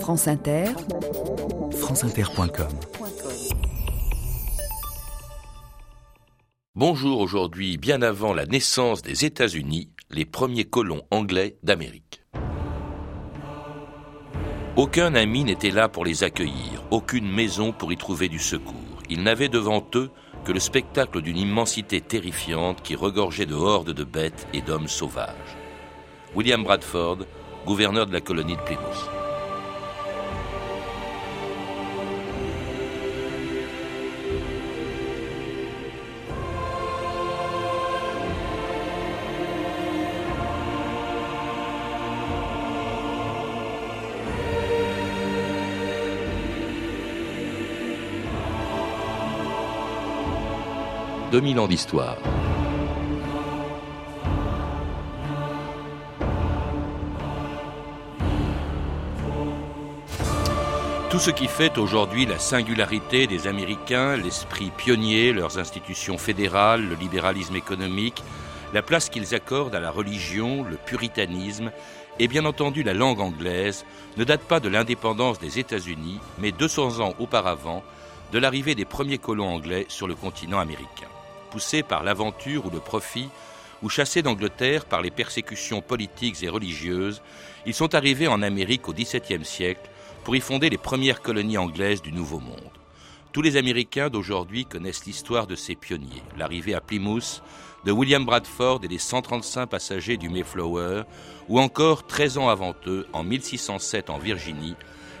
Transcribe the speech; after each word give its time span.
France 0.00 0.28
Inter, 0.28 0.66
franceinter.com 1.72 2.68
Bonjour 6.74 7.20
aujourd'hui, 7.20 7.76
bien 7.76 8.02
avant 8.02 8.32
la 8.32 8.46
naissance 8.46 9.02
des 9.02 9.24
États-Unis, 9.24 9.90
les 10.10 10.24
premiers 10.24 10.64
colons 10.64 11.02
anglais 11.10 11.56
d'Amérique. 11.62 12.22
Aucun 14.76 15.14
ami 15.14 15.44
n'était 15.44 15.70
là 15.70 15.88
pour 15.88 16.04
les 16.04 16.22
accueillir, 16.22 16.84
aucune 16.90 17.30
maison 17.30 17.72
pour 17.72 17.92
y 17.92 17.96
trouver 17.96 18.28
du 18.28 18.38
secours. 18.38 18.74
Ils 19.08 19.22
n'avaient 19.22 19.48
devant 19.48 19.84
eux 19.94 20.10
que 20.44 20.52
le 20.52 20.60
spectacle 20.60 21.22
d'une 21.22 21.38
immensité 21.38 22.00
terrifiante 22.00 22.82
qui 22.82 22.94
regorgeait 22.94 23.46
de 23.46 23.54
hordes 23.54 23.92
de 23.92 24.04
bêtes 24.04 24.46
et 24.52 24.60
d'hommes 24.60 24.88
sauvages. 24.88 25.56
William 26.34 26.62
Bradford, 26.62 27.18
gouverneur 27.64 28.06
de 28.06 28.12
la 28.12 28.20
colonie 28.20 28.56
de 28.56 28.62
Plymouth. 28.62 29.25
2000 51.32 51.58
ans 51.58 51.66
d'histoire. 51.66 52.16
Tout 61.10 61.18
ce 61.18 61.30
qui 61.30 61.48
fait 61.48 61.78
aujourd'hui 61.78 62.26
la 62.26 62.38
singularité 62.38 63.26
des 63.26 63.48
Américains, 63.48 64.16
l'esprit 64.16 64.70
pionnier, 64.76 65.32
leurs 65.32 65.58
institutions 65.58 66.18
fédérales, 66.18 66.88
le 66.88 66.94
libéralisme 66.94 67.56
économique, 67.56 68.22
la 68.72 68.82
place 68.82 69.08
qu'ils 69.08 69.34
accordent 69.34 69.74
à 69.74 69.80
la 69.80 69.90
religion, 69.90 70.62
le 70.62 70.76
puritanisme 70.76 71.72
et 72.18 72.28
bien 72.28 72.44
entendu 72.44 72.82
la 72.82 72.94
langue 72.94 73.20
anglaise 73.20 73.84
ne 74.16 74.24
date 74.24 74.42
pas 74.42 74.60
de 74.60 74.68
l'indépendance 74.68 75.38
des 75.38 75.58
États-Unis, 75.58 76.20
mais 76.38 76.52
200 76.52 77.00
ans 77.00 77.14
auparavant 77.18 77.82
de 78.32 78.38
l'arrivée 78.38 78.74
des 78.74 78.84
premiers 78.84 79.18
colons 79.18 79.48
anglais 79.48 79.86
sur 79.88 80.06
le 80.06 80.14
continent 80.14 80.58
américain 80.58 81.08
poussés 81.46 81.82
par 81.82 82.04
l'aventure 82.04 82.66
ou 82.66 82.70
le 82.70 82.80
profit, 82.80 83.28
ou 83.82 83.88
chassés 83.88 84.22
d'Angleterre 84.22 84.84
par 84.84 85.00
les 85.00 85.10
persécutions 85.10 85.80
politiques 85.80 86.42
et 86.42 86.48
religieuses, 86.48 87.22
ils 87.66 87.74
sont 87.74 87.94
arrivés 87.94 88.28
en 88.28 88.42
Amérique 88.42 88.88
au 88.88 88.92
XVIIe 88.92 89.44
siècle 89.44 89.88
pour 90.24 90.36
y 90.36 90.40
fonder 90.40 90.70
les 90.70 90.78
premières 90.78 91.22
colonies 91.22 91.58
anglaises 91.58 92.02
du 92.02 92.12
Nouveau 92.12 92.40
Monde. 92.40 92.70
Tous 93.32 93.42
les 93.42 93.56
Américains 93.56 94.08
d'aujourd'hui 94.08 94.64
connaissent 94.64 95.04
l'histoire 95.04 95.46
de 95.46 95.56
ces 95.56 95.74
pionniers, 95.74 96.22
l'arrivée 96.38 96.74
à 96.74 96.80
Plymouth 96.80 97.42
de 97.84 97.92
William 97.92 98.24
Bradford 98.24 98.80
et 98.82 98.88
des 98.88 98.98
135 98.98 99.66
passagers 99.66 100.16
du 100.16 100.28
Mayflower, 100.28 101.02
ou 101.48 101.60
encore, 101.60 102.06
13 102.06 102.38
ans 102.38 102.48
avant 102.48 102.74
eux, 102.86 103.06
en 103.12 103.22
1607 103.22 104.10
en 104.10 104.18
Virginie, 104.18 104.74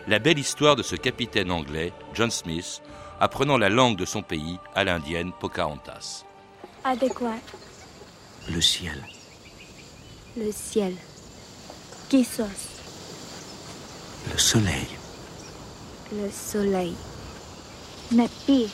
la 0.08 0.18
belle 0.18 0.38
histoire 0.38 0.76
de 0.76 0.82
ce 0.82 0.96
capitaine 0.96 1.50
anglais, 1.50 1.92
John 2.14 2.30
Smith, 2.30 2.80
apprenant 3.20 3.58
la 3.58 3.68
langue 3.68 3.96
de 3.96 4.04
son 4.04 4.22
pays 4.22 4.58
à 4.74 4.84
l'indienne 4.84 5.32
Pocahontas 5.40 6.26
adéquat. 6.86 7.40
Le 8.48 8.60
ciel. 8.60 9.02
Le 10.36 10.52
ciel. 10.52 10.94
Kisos. 12.08 12.44
Le 14.32 14.38
soleil. 14.38 14.86
Le 16.12 16.30
soleil. 16.30 16.94
Nepi. 18.12 18.70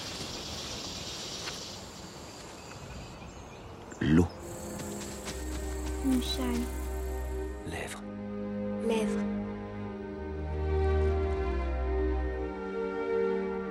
L'eau. 4.03 4.29
Lèvres. 7.71 8.03
Lèvres. 8.87 9.42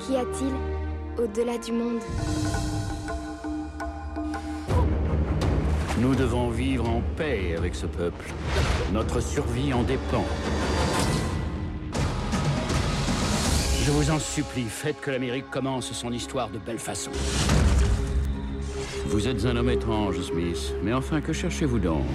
Qu'y 0.08 0.16
a-t-il 0.16 1.24
au-delà 1.24 1.58
du 1.60 1.72
monde 1.72 2.00
Nous 6.00 6.16
devons 6.16 6.50
vivre 6.50 6.90
en 6.90 7.04
paix 7.16 7.56
avec 7.56 7.76
ce 7.76 7.86
peuple. 7.86 8.34
Notre 8.92 9.22
survie 9.22 9.72
en 9.74 9.84
dépend. 9.84 10.26
Je 13.84 13.92
vous 13.92 14.10
en 14.10 14.18
supplie, 14.18 14.64
faites 14.64 15.00
que 15.00 15.12
l'Amérique 15.12 15.50
commence 15.52 15.92
son 15.92 16.12
histoire 16.12 16.50
de 16.50 16.58
belle 16.58 16.80
façon. 16.80 17.12
Vous 19.06 19.28
êtes 19.28 19.46
un 19.46 19.56
homme 19.56 19.70
étrange, 19.70 20.20
Smith. 20.22 20.74
Mais 20.82 20.94
enfin, 20.94 21.22
que 21.22 21.34
cherchez-vous 21.34 21.80
donc? 21.80 22.06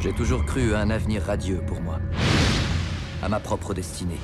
J'ai 0.00 0.12
toujours 0.12 0.44
cru 0.44 0.74
à 0.74 0.80
un 0.80 0.90
avenir 0.90 1.22
radieux 1.22 1.60
pour 1.64 1.80
moi. 1.80 1.98
À 3.22 3.28
ma 3.28 3.38
propre 3.38 3.72
destinée. 3.72 4.18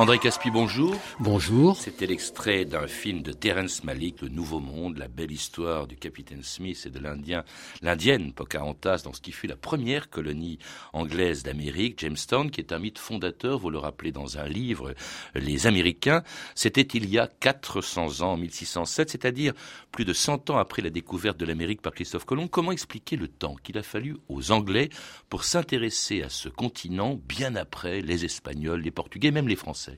André 0.00 0.18
Caspi, 0.18 0.50
bonjour. 0.50 0.96
Bonjour. 1.18 1.76
C'était 1.76 2.06
l'extrait 2.06 2.64
d'un 2.64 2.86
film 2.86 3.20
de 3.20 3.32
Terence 3.32 3.84
Malick, 3.84 4.22
Le 4.22 4.30
Nouveau 4.30 4.58
Monde, 4.58 4.96
la 4.96 5.08
belle 5.08 5.30
histoire 5.30 5.86
du 5.86 5.96
capitaine 5.96 6.42
Smith 6.42 6.84
et 6.86 6.88
de 6.88 6.98
l'Indien, 6.98 7.44
l'Indienne 7.82 8.32
Pocahontas 8.32 9.02
dans 9.04 9.12
ce 9.12 9.20
qui 9.20 9.30
fut 9.30 9.46
la 9.46 9.56
première 9.56 10.08
colonie 10.08 10.58
anglaise 10.94 11.42
d'Amérique, 11.42 12.00
Jamestown, 12.00 12.50
qui 12.50 12.62
est 12.62 12.72
un 12.72 12.78
mythe 12.78 12.98
fondateur, 12.98 13.58
vous 13.58 13.68
le 13.68 13.76
rappelez 13.76 14.10
dans 14.10 14.38
un 14.38 14.48
livre, 14.48 14.94
Les 15.34 15.66
Américains. 15.66 16.22
C'était 16.54 16.80
il 16.80 17.06
y 17.06 17.18
a 17.18 17.26
400 17.26 18.22
ans, 18.22 18.32
en 18.32 18.36
1607, 18.38 19.10
c'est-à-dire 19.10 19.52
plus 19.92 20.06
de 20.06 20.14
100 20.14 20.48
ans 20.48 20.56
après 20.56 20.80
la 20.80 20.88
découverte 20.88 21.36
de 21.36 21.44
l'Amérique 21.44 21.82
par 21.82 21.92
Christophe 21.92 22.24
Colomb. 22.24 22.48
Comment 22.48 22.72
expliquer 22.72 23.16
le 23.16 23.28
temps 23.28 23.56
qu'il 23.62 23.76
a 23.76 23.82
fallu 23.82 24.16
aux 24.30 24.50
Anglais 24.50 24.88
pour 25.28 25.44
s'intéresser 25.44 26.22
à 26.22 26.30
ce 26.30 26.48
continent 26.48 27.20
bien 27.28 27.54
après 27.54 28.00
les 28.00 28.24
Espagnols, 28.24 28.80
les 28.80 28.90
Portugais, 28.90 29.30
même 29.30 29.46
les 29.46 29.56
Français? 29.56 29.89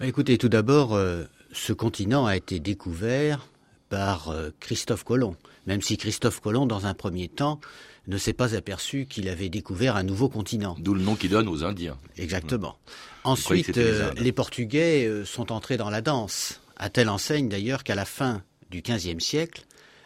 Bah, 0.00 0.06
écoutez, 0.06 0.38
tout 0.38 0.48
d'abord, 0.48 0.94
euh, 0.94 1.24
ce 1.52 1.72
continent 1.72 2.26
a 2.26 2.36
été 2.36 2.58
découvert 2.58 3.46
par 3.88 4.30
euh, 4.30 4.50
Christophe 4.60 5.04
Colomb, 5.04 5.36
même 5.66 5.82
si 5.82 5.96
Christophe 5.96 6.40
Colomb, 6.40 6.66
dans 6.66 6.86
un 6.86 6.94
premier 6.94 7.28
temps, 7.28 7.60
ne 8.06 8.18
s'est 8.18 8.32
pas 8.32 8.54
aperçu 8.54 9.06
qu'il 9.06 9.28
avait 9.28 9.48
découvert 9.48 9.96
un 9.96 10.02
nouveau 10.02 10.28
continent. 10.28 10.76
D'où 10.78 10.94
le 10.94 11.00
nom 11.00 11.14
qu'il 11.14 11.30
donne 11.30 11.48
aux 11.48 11.64
Indiens. 11.64 11.96
Exactement. 12.18 12.76
Ensuite, 13.22 13.78
euh, 13.78 14.12
les, 14.16 14.32
Portugais 14.32 15.10
sont 15.24 15.52
entrés 15.52 15.76
dans 15.76 15.90
la 15.90 16.02
danse, 16.02 16.60
à 16.76 16.90
telle 16.90 17.08
enseigne 17.08 17.48
d'ailleurs 17.48 17.84
qu'à 17.84 17.94
la 17.94 18.04
fin 18.04 18.42
du 18.70 18.82
XVe 18.82 19.20
siècle, 19.20 19.64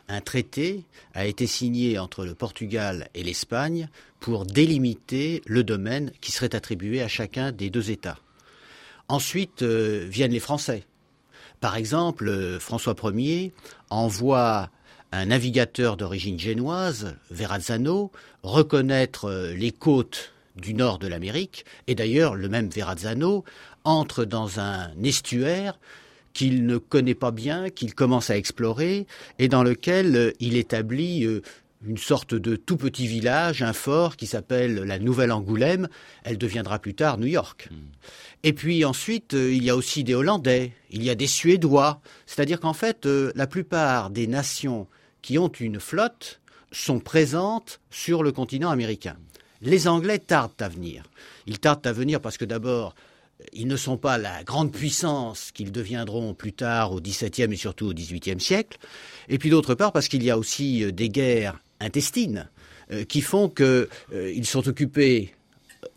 un 0.09 0.21
traité 0.21 0.85
a 1.15 1.27
été 1.27 1.47
signé 1.47 1.99
entre 1.99 2.25
le 2.25 2.35
Portugal 2.35 3.09
et 3.15 3.23
l'Espagne 3.23 3.89
pour 4.21 4.47
délimiter 4.47 5.43
le 5.47 5.65
domaine 5.65 6.13
qui 6.21 6.33
serait 6.33 6.55
attribué 6.55 7.03
à 7.03 7.09
chacun 7.09 7.53
des 7.53 7.71
deux 7.71 7.91
États. 7.91 8.19
Ensuite 9.09 9.63
euh, 9.63 10.07
viennent 10.09 10.33
les 10.33 10.41
Français. 10.41 10.85
Par 11.61 11.77
exemple, 11.77 12.29
euh, 12.29 12.61
François 12.61 12.95
Ier 13.15 13.53
envoie 13.89 14.71
un 15.13 15.27
navigateur 15.27 15.97
d'origine 15.97 16.39
génoise, 16.39 17.17
Verrazzano, 17.31 18.13
reconnaître 18.43 19.25
euh, 19.25 19.55
les 19.55 19.73
côtes 19.73 20.35
du 20.57 20.75
nord 20.75 20.99
de 20.99 21.07
l'Amérique, 21.07 21.65
et 21.87 21.95
d'ailleurs 21.95 22.35
le 22.35 22.49
même 22.49 22.69
Verrazzano 22.69 23.45
entre 23.85 24.25
dans 24.25 24.61
un 24.61 24.91
estuaire 25.03 25.79
qu'il 26.35 26.67
ne 26.67 26.77
connaît 26.77 27.15
pas 27.15 27.31
bien, 27.31 27.71
qu'il 27.71 27.95
commence 27.95 28.29
à 28.29 28.37
explorer, 28.37 29.07
et 29.39 29.49
dans 29.49 29.63
lequel 29.63 30.35
il 30.41 30.57
établit 30.57 31.27
une 31.87 31.99
sorte 31.99 32.35
de 32.35 32.57
tout 32.57 32.77
petit 32.77 33.07
village, 33.07 33.63
un 33.63 33.73
fort 33.73 34.17
qui 34.17 34.27
s'appelle 34.27 34.77
la 34.77 34.99
Nouvelle 34.99 35.33
Angoulême. 35.33 35.89
Elle 36.25 36.39
deviendra 36.39 36.79
plus 36.79 36.95
tard 36.95 37.19
New 37.19 37.27
York. 37.27 37.69
Hmm. 37.71 37.77
Et 38.43 38.53
puis 38.53 38.85
ensuite, 38.85 39.35
euh, 39.35 39.53
il 39.53 39.65
y 39.65 39.71
a 39.71 39.77
aussi 39.77 40.05
des 40.05 40.15
Hollandais, 40.15 40.73
il 40.91 41.03
y 41.03 41.11
a 41.11 41.15
des 41.15 41.27
Suédois. 41.27 42.01
C'est-à-dire 42.27 42.61
qu'en 42.61 42.73
fait, 42.73 43.07
euh, 43.07 43.33
la 43.35 43.47
plupart 43.47 44.11
des 44.11 44.27
nations 44.27 44.87
qui 45.23 45.39
ont 45.39 45.49
une 45.49 45.81
flotte 45.81 46.41
sont 46.73 47.01
présentes 47.01 47.81
sur 47.91 48.23
le 48.23 48.33
continent 48.33 48.71
américain. 48.71 49.17
Les 49.63 49.89
Anglais 49.89 50.19
tardent 50.19 50.61
à 50.61 50.69
venir. 50.69 51.05
Ils 51.47 51.59
tardent 51.59 51.87
à 51.87 51.93
venir 51.93 52.21
parce 52.21 52.37
que 52.37 52.45
d'abord, 52.45 52.95
ils 53.53 53.67
ne 53.67 53.77
sont 53.77 53.97
pas 53.97 54.19
la 54.19 54.45
grande 54.45 54.73
puissance 54.73 55.51
qu'ils 55.53 55.73
deviendront 55.73 56.35
plus 56.35 56.53
tard 56.53 56.93
au 56.93 57.01
XVIIe 57.01 57.53
et 57.53 57.57
surtout 57.57 57.87
au 57.87 57.95
XVIIIe 57.95 58.41
siècle. 58.41 58.79
Et 59.29 59.39
puis 59.39 59.51
d'autre 59.51 59.75
part 59.75 59.93
parce 59.93 60.09
qu'il 60.09 60.23
y 60.23 60.31
a 60.31 60.39
aussi 60.39 60.85
euh, 60.85 60.93
des 60.93 61.09
guerres 61.09 61.59
intestines 61.81 62.49
qui 63.09 63.21
font 63.21 63.49
qu'ils 63.49 64.47
sont 64.47 64.67
occupés 64.67 65.35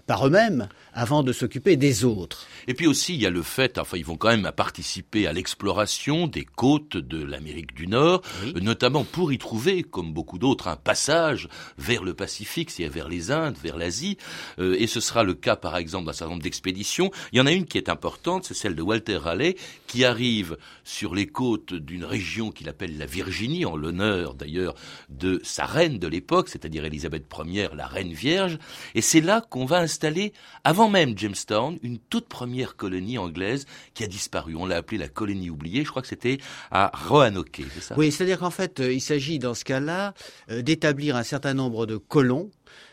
par 0.08 0.28
eux-mêmes 0.28 0.68
avant 0.94 1.24
de 1.24 1.34
s'occuper 1.34 1.78
des 1.78 2.06
autres. 2.06 2.48
Et 2.68 2.74
puis 2.74 2.88
aussi, 2.88 3.14
il 3.14 3.22
y 3.22 3.26
a 3.26 3.30
le 3.30 3.44
fait, 3.44 3.78
enfin, 3.78 3.98
ils 3.98 4.06
vont 4.06 4.18
quand 4.18 4.30
même 4.30 4.52
participer 4.56 5.28
à 5.28 5.34
l'exploration 5.34 6.28
des 6.28 6.46
côtes 6.46 6.98
de 6.98 7.24
l'Amérique 7.24 7.74
du 7.74 7.88
Nord, 7.88 8.22
notamment 8.56 9.04
pour 9.04 9.32
y 9.32 9.38
trouver, 9.38 9.84
comme 9.84 10.14
beaucoup 10.14 10.38
d'autres, 10.38 10.68
un 10.68 10.76
passage 10.76 11.48
vers 11.78 12.04
le 12.04 12.14
Pacifique, 12.14 12.72
c'est-à-dire 12.72 12.94
vers 12.94 13.10
les 13.10 13.32
Indes, 13.32 13.58
vers 13.62 13.78
l'Asie. 13.78 14.18
Euh, 14.60 14.76
et 14.78 14.88
ce 14.88 15.00
sera 15.00 15.24
le 15.24 15.34
cas, 15.34 15.56
par 15.56 15.78
exemple, 15.78 16.06
d'un 16.06 16.14
certain 16.14 16.32
nombre 16.32 16.44
d'expéditions. 16.44 17.12
Il 17.32 17.38
y 17.38 17.42
en 17.42 17.46
a 17.46 17.52
une 17.52 17.66
qui 17.66 17.78
est 17.78 17.90
importante, 17.90 18.46
c'est 18.46 18.54
celle 18.54 18.76
de 18.76 18.82
Walter 18.82 19.18
Raleigh, 19.18 19.56
qui 19.88 20.06
arrive 20.06 20.58
sur 20.84 21.16
les 21.16 21.28
côtes 21.28 21.74
d'une 21.74 22.06
région 22.06 22.52
qu'il 22.52 22.70
appelle 22.70 22.98
la 22.98 23.06
Virginie, 23.06 23.66
en 23.66 23.76
l'honneur 23.76 24.34
d'ailleurs 24.34 24.76
de 25.10 25.40
sa 25.44 25.66
reine 25.66 26.00
de 26.00 26.08
l'époque, 26.08 26.50
c'est-à-dire 26.50 26.86
Élisabeth 26.86 27.26
Ier, 27.46 27.70
la 27.76 27.88
reine 27.88 28.14
vierge. 28.14 28.58
Et 28.96 29.02
c'est 29.02 29.22
là 29.22 29.42
qu'on 29.50 29.66
va 29.66 29.80
installer, 29.80 30.34
avant 30.64 30.81
même 30.90 31.18
Jamestown, 31.18 31.78
une 31.84 31.98
toute 31.98 32.28
première 32.28 32.76
colonie 32.76 33.18
anglaise 33.18 33.66
qui 33.94 34.04
a 34.04 34.08
disparu. 34.08 34.56
On 34.56 34.66
l'a 34.66 34.78
appelée 34.78 34.98
la 34.98 35.08
colonie 35.08 35.50
oubliée. 35.50 35.84
Je 35.84 35.90
crois 35.90 36.02
que 36.02 36.08
c'était 36.08 36.38
à 36.72 36.92
Roanoke, 36.94 37.62
c'est 37.74 37.82
ça? 37.82 37.96
Oui, 37.98 38.12
c'est-à-dire 38.12 38.40
qu'en 38.40 38.52
fait, 38.52 38.80
euh, 38.80 38.94
il 38.94 39.02
s'agit 39.02 39.40
dans 39.40 39.54
ce 39.54 39.64
cas-là 39.64 40.14
euh, 40.50 40.62
d'établir 40.62 41.16
un 41.16 41.24
certain 41.24 41.54
nombre 41.54 41.86
de 41.86 41.98
colons 41.98 42.50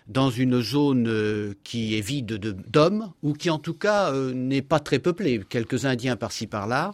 dans 0.06 0.30
une 0.30 0.60
zone 0.60 1.06
euh, 1.06 1.54
qui 1.64 1.96
est 1.96 2.00
vide 2.00 2.38
d'hommes 2.70 3.12
ou 3.22 3.34
qui 3.34 3.50
en 3.50 3.58
tout 3.58 3.74
cas 3.74 4.12
n'est 4.12 4.62
pas 4.62 4.80
très 4.80 4.98
peuplée, 4.98 5.42
quelques 5.48 5.84
Indiens 5.84 6.16
par-ci 6.16 6.46
par-là. 6.46 6.92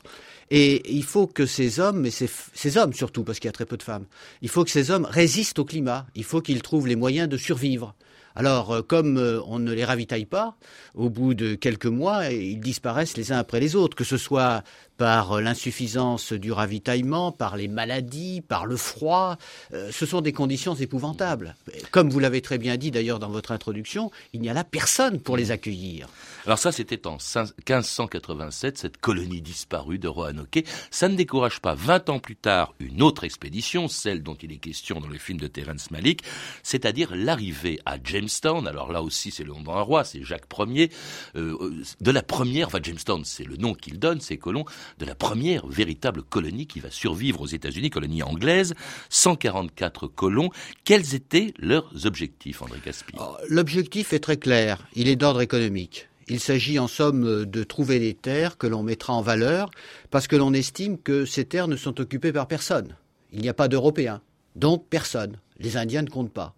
Et 0.50 0.82
il 0.92 1.04
faut 1.04 1.26
que 1.26 1.46
ces 1.46 1.80
hommes, 1.80 2.06
et 2.06 2.10
ces 2.10 2.76
hommes 2.76 2.92
surtout, 2.92 3.24
parce 3.24 3.38
qu'il 3.38 3.48
y 3.48 3.50
a 3.50 3.52
très 3.52 3.64
peu 3.64 3.76
de 3.76 3.82
femmes, 3.82 4.04
il 4.42 4.48
faut 4.48 4.64
que 4.64 4.70
ces 4.70 4.90
hommes 4.90 5.06
résistent 5.08 5.58
au 5.58 5.64
climat, 5.64 6.06
il 6.14 6.24
faut 6.24 6.40
qu'ils 6.40 6.62
trouvent 6.62 6.86
les 6.86 6.96
moyens 6.96 7.28
de 7.28 7.36
survivre. 7.36 7.94
Alors, 8.34 8.72
euh, 8.72 8.82
comme 8.82 9.16
euh, 9.16 9.40
on 9.46 9.58
ne 9.58 9.72
les 9.72 9.84
ravitaille 9.84 10.24
pas, 10.24 10.56
au 10.94 11.08
bout 11.08 11.34
de 11.34 11.54
quelques 11.54 11.86
mois, 11.86 12.30
ils 12.30 12.60
disparaissent 12.60 13.16
les 13.16 13.32
uns 13.32 13.38
après 13.38 13.60
les 13.60 13.76
autres, 13.76 13.96
que 13.96 14.04
ce 14.04 14.16
soit 14.16 14.62
par 14.96 15.40
l'insuffisance 15.40 16.32
du 16.32 16.52
ravitaillement, 16.52 17.32
par 17.32 17.56
les 17.56 17.68
maladies, 17.68 18.40
par 18.40 18.66
le 18.66 18.76
froid. 18.76 19.36
Euh, 19.72 19.90
ce 19.92 20.06
sont 20.06 20.20
des 20.20 20.32
conditions 20.32 20.74
épouvantables. 20.74 21.56
Comme 21.90 22.10
vous 22.10 22.20
l'avez 22.20 22.42
très 22.42 22.58
bien 22.58 22.76
dit 22.76 22.90
d'ailleurs 22.90 23.18
dans 23.18 23.28
votre 23.28 23.52
introduction, 23.52 24.10
il 24.32 24.40
n'y 24.40 24.48
a 24.48 24.52
là 24.52 24.64
personne 24.64 25.20
pour 25.20 25.36
les 25.36 25.50
accueillir. 25.50 26.08
Alors 26.46 26.58
ça, 26.58 26.72
c'était 26.72 27.06
en 27.06 27.12
1587, 27.12 28.78
cette 28.78 28.98
colonie 28.98 29.40
disparue 29.40 29.98
de 29.98 30.08
Roanoke. 30.08 30.64
Ça 30.90 31.08
ne 31.08 31.16
décourage 31.16 31.60
pas 31.60 31.74
20 31.74 32.10
ans 32.10 32.18
plus 32.18 32.36
tard 32.36 32.74
une 32.80 33.02
autre 33.02 33.24
expédition, 33.24 33.88
celle 33.88 34.22
dont 34.22 34.34
il 34.34 34.52
est 34.52 34.58
question 34.58 35.00
dans 35.00 35.08
le 35.08 35.18
film 35.18 35.38
de 35.38 35.46
Terence 35.46 35.90
Malick, 35.90 36.22
c'est-à-dire 36.62 37.14
l'arrivée 37.14 37.80
à 37.86 37.96
Jamestown. 38.02 38.66
Alors 38.66 38.92
là 38.92 39.02
aussi, 39.02 39.30
c'est 39.30 39.44
le 39.44 39.52
nom 39.52 39.62
d'un 39.62 39.80
roi, 39.80 40.04
c'est 40.04 40.22
Jacques 40.22 40.46
Ier. 40.58 40.90
Euh, 41.36 41.82
de 42.00 42.10
la 42.10 42.22
première, 42.22 42.68
enfin 42.68 42.80
Jamestown, 42.82 43.24
c'est 43.24 43.44
le 43.44 43.56
nom 43.56 43.74
qu'il 43.74 43.98
donne, 43.98 44.20
ces 44.20 44.36
colons, 44.36 44.64
de 44.98 45.04
la 45.04 45.14
première 45.14 45.66
véritable 45.66 46.22
colonie 46.22 46.66
qui 46.66 46.80
va 46.80 46.90
survivre 46.90 47.40
aux 47.40 47.46
États-Unis, 47.46 47.90
colonie 47.90 48.22
anglaise, 48.22 48.74
144 49.10 50.06
colons. 50.06 50.50
Quels 50.84 51.14
étaient 51.14 51.54
leurs 51.58 52.06
objectifs, 52.06 52.62
André 52.62 52.80
Caspi 52.80 53.14
oh, 53.18 53.36
L'objectif 53.48 54.12
est 54.12 54.20
très 54.20 54.36
clair, 54.36 54.86
il 54.94 55.08
est 55.08 55.16
d'ordre 55.16 55.40
économique. 55.40 56.08
Il 56.28 56.40
s'agit 56.40 56.78
en 56.78 56.88
somme 56.88 57.44
de 57.44 57.64
trouver 57.64 57.98
des 57.98 58.14
terres 58.14 58.56
que 58.56 58.66
l'on 58.66 58.82
mettra 58.82 59.12
en 59.12 59.20
valeur 59.20 59.70
parce 60.10 60.26
que 60.26 60.36
l'on 60.36 60.54
estime 60.54 60.98
que 60.98 61.26
ces 61.26 61.44
terres 61.44 61.68
ne 61.68 61.76
sont 61.76 62.00
occupées 62.00 62.32
par 62.32 62.48
personne. 62.48 62.96
Il 63.32 63.42
n'y 63.42 63.48
a 63.48 63.54
pas 63.54 63.68
d'Européens, 63.68 64.22
donc 64.56 64.86
personne. 64.88 65.38
Les 65.58 65.76
Indiens 65.76 66.02
ne 66.02 66.08
comptent 66.08 66.32
pas. 66.32 66.54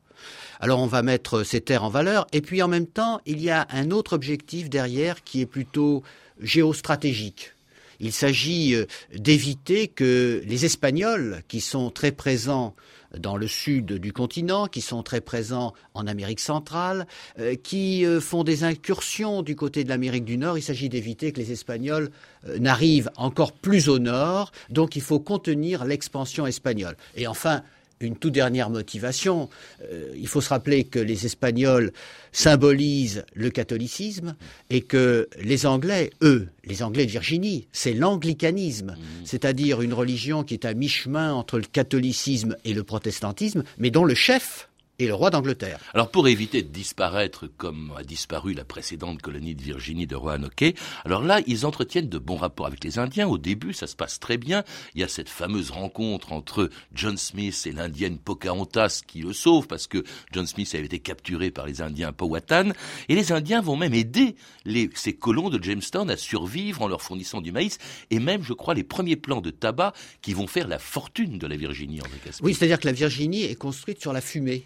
Alors 0.60 0.80
on 0.80 0.86
va 0.86 1.02
mettre 1.02 1.42
ces 1.42 1.60
terres 1.60 1.84
en 1.84 1.88
valeur 1.88 2.26
et 2.32 2.40
puis 2.40 2.62
en 2.62 2.68
même 2.68 2.86
temps 2.86 3.20
il 3.26 3.40
y 3.40 3.50
a 3.50 3.66
un 3.70 3.90
autre 3.90 4.14
objectif 4.14 4.70
derrière 4.70 5.24
qui 5.24 5.40
est 5.40 5.46
plutôt 5.46 6.02
géostratégique. 6.40 7.52
Il 8.00 8.12
s'agit 8.12 8.74
euh, 8.74 8.86
d'éviter 9.14 9.88
que 9.88 10.42
les 10.46 10.64
Espagnols, 10.64 11.42
qui 11.48 11.60
sont 11.60 11.90
très 11.90 12.12
présents 12.12 12.74
dans 13.16 13.36
le 13.36 13.46
sud 13.46 13.92
du 13.94 14.12
continent, 14.12 14.66
qui 14.66 14.80
sont 14.80 15.02
très 15.02 15.20
présents 15.20 15.72
en 15.94 16.06
Amérique 16.06 16.40
centrale, 16.40 17.06
euh, 17.38 17.54
qui 17.54 18.04
euh, 18.04 18.20
font 18.20 18.44
des 18.44 18.64
incursions 18.64 19.42
du 19.42 19.56
côté 19.56 19.84
de 19.84 19.88
l'Amérique 19.88 20.24
du 20.24 20.36
Nord. 20.36 20.58
Il 20.58 20.62
s'agit 20.62 20.88
d'éviter 20.88 21.32
que 21.32 21.40
les 21.40 21.52
Espagnols 21.52 22.10
n'arrivent 22.58 23.10
encore 23.16 23.52
plus 23.52 23.88
au 23.88 23.98
nord, 23.98 24.52
donc 24.70 24.96
il 24.96 25.02
faut 25.02 25.18
contenir 25.18 25.84
l'expansion 25.84 26.46
espagnole. 26.46 26.96
Et 27.16 27.26
enfin, 27.26 27.62
une 28.00 28.16
toute 28.16 28.32
dernière 28.32 28.70
motivation. 28.70 29.48
Euh, 29.90 30.12
il 30.16 30.28
faut 30.28 30.40
se 30.40 30.48
rappeler 30.48 30.84
que 30.84 30.98
les 30.98 31.26
Espagnols 31.26 31.92
symbolisent 32.32 33.24
le 33.34 33.50
catholicisme 33.50 34.36
et 34.70 34.82
que 34.82 35.28
les 35.40 35.66
Anglais, 35.66 36.10
eux, 36.22 36.48
les 36.64 36.82
Anglais 36.82 37.06
de 37.06 37.10
Virginie, 37.10 37.66
c'est 37.72 37.94
l'anglicanisme, 37.94 38.92
mmh. 38.92 39.24
c'est-à-dire 39.24 39.80
une 39.80 39.94
religion 39.94 40.44
qui 40.44 40.54
est 40.54 40.64
à 40.64 40.74
mi-chemin 40.74 41.32
entre 41.32 41.58
le 41.58 41.64
catholicisme 41.64 42.56
et 42.64 42.74
le 42.74 42.82
protestantisme, 42.82 43.64
mais 43.78 43.90
dont 43.90 44.04
le 44.04 44.14
chef, 44.14 44.68
et 44.98 45.06
le 45.06 45.14
roi 45.14 45.30
d'Angleterre. 45.30 45.78
Alors 45.94 46.10
pour 46.10 46.28
éviter 46.28 46.62
de 46.62 46.68
disparaître 46.68 47.46
comme 47.46 47.92
a 47.96 48.02
disparu 48.02 48.54
la 48.54 48.64
précédente 48.64 49.22
colonie 49.22 49.54
de 49.54 49.62
Virginie 49.62 50.06
de 50.06 50.16
Roanoke, 50.16 50.74
alors 51.04 51.22
là 51.22 51.40
ils 51.46 51.66
entretiennent 51.66 52.08
de 52.08 52.18
bons 52.18 52.36
rapports 52.36 52.66
avec 52.66 52.82
les 52.84 52.98
Indiens. 52.98 53.28
Au 53.28 53.38
début 53.38 53.72
ça 53.72 53.86
se 53.86 53.96
passe 53.96 54.18
très 54.18 54.36
bien. 54.36 54.64
Il 54.94 55.00
y 55.00 55.04
a 55.04 55.08
cette 55.08 55.28
fameuse 55.28 55.70
rencontre 55.70 56.32
entre 56.32 56.70
John 56.94 57.16
Smith 57.16 57.62
et 57.66 57.72
l'indienne 57.72 58.18
Pocahontas 58.18 59.02
qui 59.06 59.20
le 59.20 59.32
sauve 59.32 59.66
parce 59.66 59.86
que 59.86 60.04
John 60.32 60.46
Smith 60.46 60.74
avait 60.74 60.86
été 60.86 60.98
capturé 60.98 61.50
par 61.50 61.66
les 61.66 61.82
Indiens 61.82 62.12
Powhatan 62.12 62.70
et 63.08 63.14
les 63.14 63.32
Indiens 63.32 63.60
vont 63.60 63.76
même 63.76 63.94
aider 63.94 64.36
les, 64.64 64.90
ces 64.94 65.14
colons 65.14 65.50
de 65.50 65.62
Jamestown 65.62 66.10
à 66.10 66.16
survivre 66.16 66.82
en 66.82 66.88
leur 66.88 67.02
fournissant 67.02 67.40
du 67.40 67.52
maïs 67.52 67.78
et 68.10 68.18
même 68.18 68.42
je 68.42 68.52
crois 68.52 68.74
les 68.74 68.84
premiers 68.84 69.16
plants 69.16 69.40
de 69.40 69.50
tabac 69.50 69.92
qui 70.22 70.34
vont 70.34 70.46
faire 70.46 70.68
la 70.68 70.78
fortune 70.78 71.38
de 71.38 71.46
la 71.46 71.56
Virginie. 71.56 72.00
André 72.00 72.16
oui, 72.42 72.54
c'est-à-dire 72.54 72.80
que 72.80 72.86
la 72.86 72.92
Virginie 72.92 73.44
est 73.44 73.54
construite 73.54 74.00
sur 74.00 74.12
la 74.12 74.20
fumée. 74.20 74.64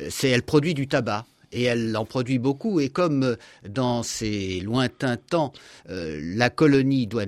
Euh, 0.00 0.08
c'est 0.10 0.28
elle 0.28 0.42
produit 0.42 0.74
du 0.74 0.88
tabac 0.88 1.26
et 1.52 1.64
elle 1.64 1.96
en 1.96 2.04
produit 2.04 2.38
beaucoup. 2.38 2.80
Et 2.80 2.88
comme 2.88 3.22
euh, 3.22 3.36
dans 3.68 4.02
ces 4.02 4.60
lointains 4.60 5.16
temps, 5.16 5.52
euh, 5.90 6.18
la 6.22 6.50
colonie 6.50 7.06
doit 7.06 7.24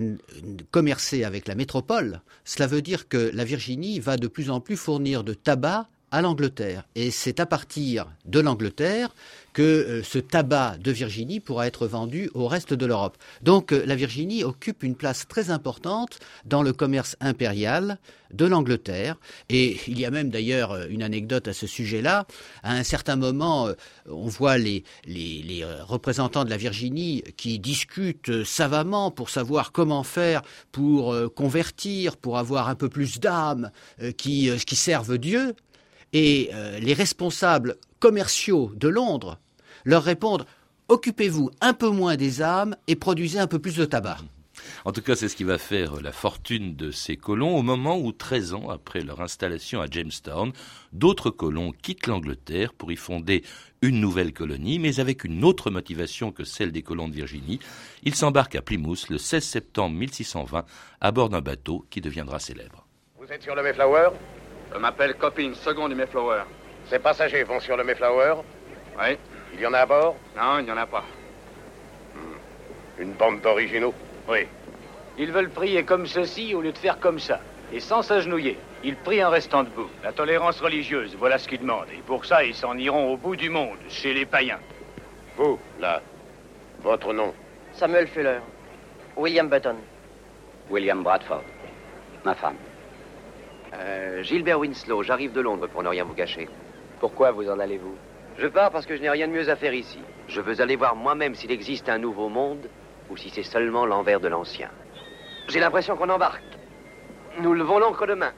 commercer 0.71 1.25
avec 1.25 1.47
la 1.47 1.55
métropole, 1.55 2.21
cela 2.45 2.67
veut 2.67 2.83
dire 2.83 3.09
que 3.09 3.31
la 3.33 3.45
Virginie 3.45 4.01
va 4.01 4.17
de 4.17 4.29
plus 4.29 4.51
en 4.51 4.61
plus 4.61 4.77
fournir 4.77 5.25
de 5.25 5.35
tabac 5.35 5.89
à 6.15 6.23
l'Angleterre. 6.23 6.85
Et 6.95 7.11
c'est 7.11 7.41
à 7.41 7.47
partir 7.47 8.07
de 8.25 8.39
l'Angleterre 8.39 9.13
que 9.53 9.63
euh, 9.63 10.03
ce 10.05 10.21
tabac 10.21 10.77
de 10.79 10.93
Virginie 10.93 11.41
pourra 11.41 11.67
être 11.67 11.89
vendu 11.89 12.31
au 12.35 12.47
reste 12.47 12.73
de 12.73 12.87
l'Europe. 12.87 13.17
Donc 13.43 13.73
euh, 13.73 13.85
la 13.85 13.97
Virginie 13.97 14.45
occupe 14.45 14.85
une 14.85 14.95
place 14.95 15.27
très 15.27 15.51
importante 15.51 16.21
dans 16.45 16.63
le 16.63 16.73
commerce 16.73 17.17
impérial 17.21 17.99
de 18.33 18.45
l'Angleterre. 18.45 19.17
Et 19.49 19.81
il 19.89 19.99
y 19.99 20.05
a 20.05 20.13
même 20.13 20.31
d'ailleurs 20.31 20.71
euh, 20.71 20.87
une 20.89 21.03
anecdote 21.03 21.49
à 21.49 21.53
ce 21.53 21.67
sujet-là. 21.67 22.29
À 22.63 22.75
un 22.75 22.85
certain 22.85 23.17
moment, 23.17 23.69
on 24.09 24.29
voit 24.29 24.57
les, 24.57 24.85
représentants 25.81 26.45
de 26.45 26.51
la 26.51 26.57
Virginie 26.57 27.25
qui 27.37 27.59
discutent 27.59 28.45
savamment 28.45 29.11
pour 29.11 29.31
savoir 29.31 29.73
comment 29.73 30.05
faire 30.05 30.43
pour 30.71 31.15
convertir, 31.35 32.17
pour 32.17 32.39
avoir 32.39 32.69
un 32.69 32.77
peu 32.77 32.89
plus 32.89 33.19
d'âmes 33.19 33.71
qui, 34.17 34.51
qui 34.65 34.77
servent 34.77 35.19
Dieu. 35.19 35.55
Et 36.15 36.51
les 36.81 36.95
responsables 36.95 37.77
commerciaux 37.99 38.71
de 38.77 38.89
Londres 38.89 39.39
leur 39.85 40.03
répondre 40.03 40.47
occupez-vous 40.89 41.51
un 41.61 41.75
peu 41.75 41.89
moins 41.89 42.17
des 42.17 42.43
âmes 42.43 42.77
et 42.87 42.97
produisez 42.97 43.39
un 43.39 43.47
peu 43.47 43.59
plus 43.59 43.77
de 43.77 43.85
tabac. 43.85 44.19
En 44.85 44.93
tout 44.93 45.03
cas, 45.03 45.17
c'est 45.17 45.29
ce 45.29 45.37
qui 45.37 45.45
va 45.45 45.59
faire 45.59 46.01
la 46.01 46.13
fortune 46.13 46.77
de 46.77 46.91
ces 46.91 47.17
colons 47.17 47.57
au 47.57 47.63
moment 47.63 47.99
où, 47.99 48.13
13 48.13 48.55
ans 48.55 48.71
après 48.71 49.01
leur 49.01 49.21
installation 49.21 49.81
à 49.81 49.87
Jamestown, 49.91 50.53
d'autres 50.93 51.31
colons 51.31 51.73
quittent 51.73 52.07
l'Angleterre 52.07 52.73
pour 52.73 52.93
y 52.93 52.97
fonder 52.97 53.43
une 53.83 54.01
nouvelle 54.01 54.33
colonie, 54.33 54.79
mais 54.79 55.01
avec 55.01 55.25
une 55.25 55.45
autre 55.45 55.71
motivation 55.71 56.31
que 56.31 56.45
celle 56.45 56.73
des 56.73 56.83
colons 56.83 57.09
de 57.09 57.15
Virginie. 57.15 57.59
Ils 58.05 58.15
s'embarquent 58.15 58.57
à 58.57 58.63
Plymouth 58.63 59.09
le 59.11 59.19
16 59.19 59.43
septembre 59.43 59.97
1620 59.97 60.65
à 61.01 61.13
bord 61.13 61.29
d'un 61.29 61.41
bateau 61.41 61.85
qui 61.91 62.01
deviendra 62.01 62.39
célèbre. 62.39 62.87
Vous 63.19 63.27
êtes 63.31 63.43
sur 63.43 63.55
le 63.55 63.63
Mayflower? 63.63 64.11
Je 64.73 64.79
m'appelle 64.79 65.15
Copping, 65.15 65.55
second 65.55 65.89
du 65.89 65.95
Mayflower. 65.95 66.43
Ces 66.89 66.99
passagers 66.99 67.45
vont 67.45 67.61
sur 67.61 67.77
le 67.77 67.85
Mayflower 67.85 68.37
Oui. 68.99 69.17
Il 69.55 69.61
y 69.61 69.67
en 69.67 69.73
a 69.73 69.81
à 69.81 69.87
bord 69.87 70.17
Non, 70.37 70.59
il 70.59 70.65
n'y 70.65 70.71
en 70.73 70.77
a 70.77 70.87
pas. 70.87 71.05
Hmm. 72.15 73.03
Une 73.03 73.13
bande 73.13 73.41
d'originaux 73.41 73.95
Oui. 74.29 74.47
Ils 75.17 75.31
veulent 75.31 75.51
prier 75.51 75.85
comme 75.85 76.07
ceci 76.07 76.55
au 76.55 76.61
lieu 76.61 76.73
de 76.73 76.79
faire 76.79 76.99
comme 76.99 77.19
ça. 77.19 77.41
Et 77.73 77.81
sans 77.81 78.03
s'agenouiller. 78.03 78.59
Ils 78.83 78.97
prient 78.97 79.25
en 79.25 79.31
restant 79.31 79.63
debout. 79.63 79.89
La 80.03 80.13
tolérance 80.13 80.61
religieuse, 80.61 81.17
voilà 81.17 81.39
ce 81.39 81.49
qu'ils 81.49 81.61
demandent. 81.61 81.89
Et 81.93 82.03
pour 82.03 82.25
ça, 82.25 82.45
ils 82.45 82.55
s'en 82.55 82.77
iront 82.77 83.13
au 83.13 83.17
bout 83.17 83.37
du 83.37 83.49
monde, 83.49 83.79
chez 83.89 84.13
les 84.13 84.27
païens. 84.27 84.61
Vous, 85.37 85.59
là, 85.81 86.03
votre 86.83 87.13
nom 87.13 87.33
Samuel 87.73 88.07
Fuller. 88.09 88.41
William 89.17 89.49
Button. 89.49 89.77
William 90.69 91.03
Bradford. 91.03 91.43
Ma 92.25 92.35
femme. 92.35 92.57
Euh, 93.75 94.23
Gilbert 94.23 94.61
Winslow, 94.61 95.03
j'arrive 95.03 95.33
de 95.33 95.41
Londres 95.41 95.67
pour 95.67 95.83
ne 95.83 95.89
rien 95.89 96.05
vous 96.05 96.15
cacher. 96.15 96.49
Pourquoi 97.01 97.33
vous 97.33 97.49
en 97.51 97.59
allez-vous? 97.59 97.95
Je 98.39 98.47
pars 98.47 98.71
parce 98.71 98.87
que 98.87 98.97
je 98.97 99.03
n'ai 99.03 99.11
rien 99.11 99.29
de 99.29 99.33
mieux 99.33 99.49
à 99.49 99.57
faire 99.57 99.75
ici. 99.75 99.99
Je 100.29 100.41
veux 100.41 100.61
aller 100.61 100.77
voir 100.77 100.97
moi-même 100.97 101.35
s'il 101.35 101.51
existe 101.53 101.89
un 101.89 101.99
nouveau 101.99 102.29
monde 102.29 102.69
ou 103.11 103.17
si 103.17 103.31
c'est 103.31 103.43
seulement 103.43 103.87
l'envers 103.87 104.21
de 104.21 104.29
l'ancien. 104.29 104.71
J'ai 105.49 105.61
l'impression 105.61 105.97
qu'on 105.97 106.09
embarque. 106.09 106.43
Nous 107.41 107.53
levons 107.53 107.79
l'ancre 107.79 108.07
demain. 108.07 108.33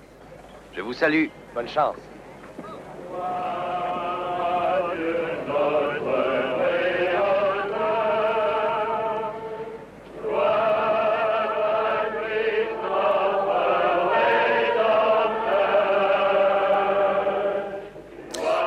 Je 0.74 0.80
vous 0.80 0.92
salue. 0.92 1.26
Bonne 1.54 1.68
chance. 1.68 1.96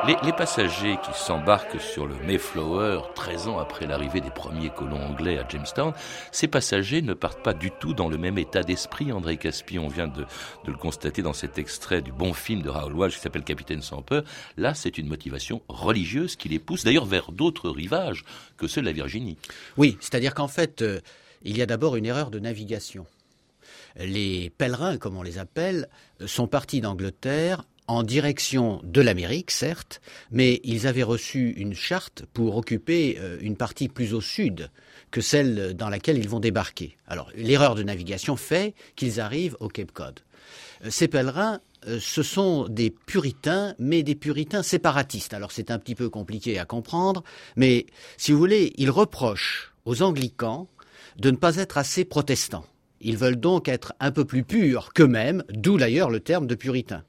Les, 0.06 0.32
passagers 0.32 0.96
qui 1.04 1.12
s'embarquent 1.12 1.80
sur 1.80 2.06
le 2.06 2.14
Mayflower 2.24 3.02
13 3.14 3.48
ans 3.48 3.58
après 3.58 3.86
l'arrivée 3.86 4.22
des 4.22 4.30
premiers 4.30 4.70
colons 4.70 5.02
anglais 5.02 5.38
à 5.38 5.46
Jamestown, 5.46 5.92
ces 6.32 6.48
passagers 6.48 7.02
ne 7.02 7.12
partent 7.12 7.42
pas 7.42 7.52
du 7.52 7.70
tout 7.70 7.92
dans 7.92 8.08
le 8.08 8.16
même 8.16 8.38
état 8.38 8.62
d'esprit. 8.62 9.12
André 9.12 9.36
Caspi, 9.36 9.78
on 9.78 9.88
vient 9.88 10.08
de, 10.08 10.24
le 10.66 10.72
constater 10.72 11.20
dans 11.20 11.34
cet 11.34 11.58
extrait 11.58 12.00
du 12.00 12.12
bon 12.12 12.32
film 12.32 12.62
de 12.62 12.70
Raoul 12.70 12.94
Walsh 12.94 13.16
qui 13.16 13.20
s'appelle 13.20 13.44
Capitaine 13.44 13.82
sans 13.82 14.00
peur. 14.00 14.24
Là, 14.56 14.72
c'est 14.72 14.96
une 14.96 15.06
motivation 15.06 15.60
religieuse 15.68 16.36
qui 16.36 16.48
les 16.48 16.58
pousse 16.58 16.84
d'ailleurs 16.84 17.06
vers 17.06 17.30
d'autres 17.30 17.68
rivages 17.68 18.24
que 18.56 18.66
ceux 18.66 18.80
de 18.80 18.86
la 18.86 18.92
Virginie. 18.92 19.36
Oui, 19.76 19.98
c'est-à-dire 20.00 20.34
qu'en 20.34 20.48
fait, 20.48 20.80
euh, 20.80 21.00
il 21.42 21.58
y 21.58 21.62
a 21.62 21.66
d'abord 21.66 21.96
une 21.96 22.06
erreur 22.06 22.30
de 22.30 22.38
navigation. 22.38 23.06
Les 23.96 24.50
pèlerins, 24.50 24.96
comme 24.96 25.16
on 25.16 25.22
les 25.22 25.38
appelle, 25.38 25.88
sont 26.24 26.46
partis 26.46 26.80
d'Angleterre 26.80 27.64
en 27.90 28.04
direction 28.04 28.80
de 28.84 29.00
l'Amérique, 29.00 29.50
certes, 29.50 30.00
mais 30.30 30.60
ils 30.62 30.86
avaient 30.86 31.02
reçu 31.02 31.50
une 31.56 31.74
charte 31.74 32.24
pour 32.32 32.56
occuper 32.56 33.16
euh, 33.18 33.36
une 33.40 33.56
partie 33.56 33.88
plus 33.88 34.14
au 34.14 34.20
sud 34.20 34.70
que 35.10 35.20
celle 35.20 35.74
dans 35.74 35.88
laquelle 35.88 36.16
ils 36.16 36.28
vont 36.28 36.38
débarquer. 36.38 36.96
Alors, 37.08 37.32
l'erreur 37.34 37.74
de 37.74 37.82
navigation 37.82 38.36
fait 38.36 38.76
qu'ils 38.94 39.20
arrivent 39.20 39.56
au 39.58 39.66
Cape 39.66 39.90
Cod. 39.90 40.20
Euh, 40.84 40.90
ces 40.90 41.08
pèlerins, 41.08 41.58
euh, 41.88 41.98
ce 42.00 42.22
sont 42.22 42.68
des 42.68 42.90
puritains, 42.90 43.74
mais 43.80 44.04
des 44.04 44.14
puritains 44.14 44.62
séparatistes. 44.62 45.34
Alors, 45.34 45.50
c'est 45.50 45.72
un 45.72 45.80
petit 45.80 45.96
peu 45.96 46.08
compliqué 46.08 46.60
à 46.60 46.66
comprendre, 46.66 47.24
mais 47.56 47.86
si 48.16 48.30
vous 48.30 48.38
voulez, 48.38 48.72
ils 48.76 48.90
reprochent 48.90 49.74
aux 49.84 50.00
anglicans 50.02 50.68
de 51.18 51.32
ne 51.32 51.36
pas 51.36 51.56
être 51.56 51.76
assez 51.76 52.04
protestants. 52.04 52.66
Ils 53.00 53.16
veulent 53.16 53.40
donc 53.40 53.66
être 53.66 53.94
un 53.98 54.12
peu 54.12 54.24
plus 54.24 54.44
purs 54.44 54.92
qu'eux-mêmes, 54.92 55.42
d'où 55.50 55.76
d'ailleurs 55.76 56.10
le 56.10 56.20
terme 56.20 56.46
de 56.46 56.54
puritain. 56.54 57.02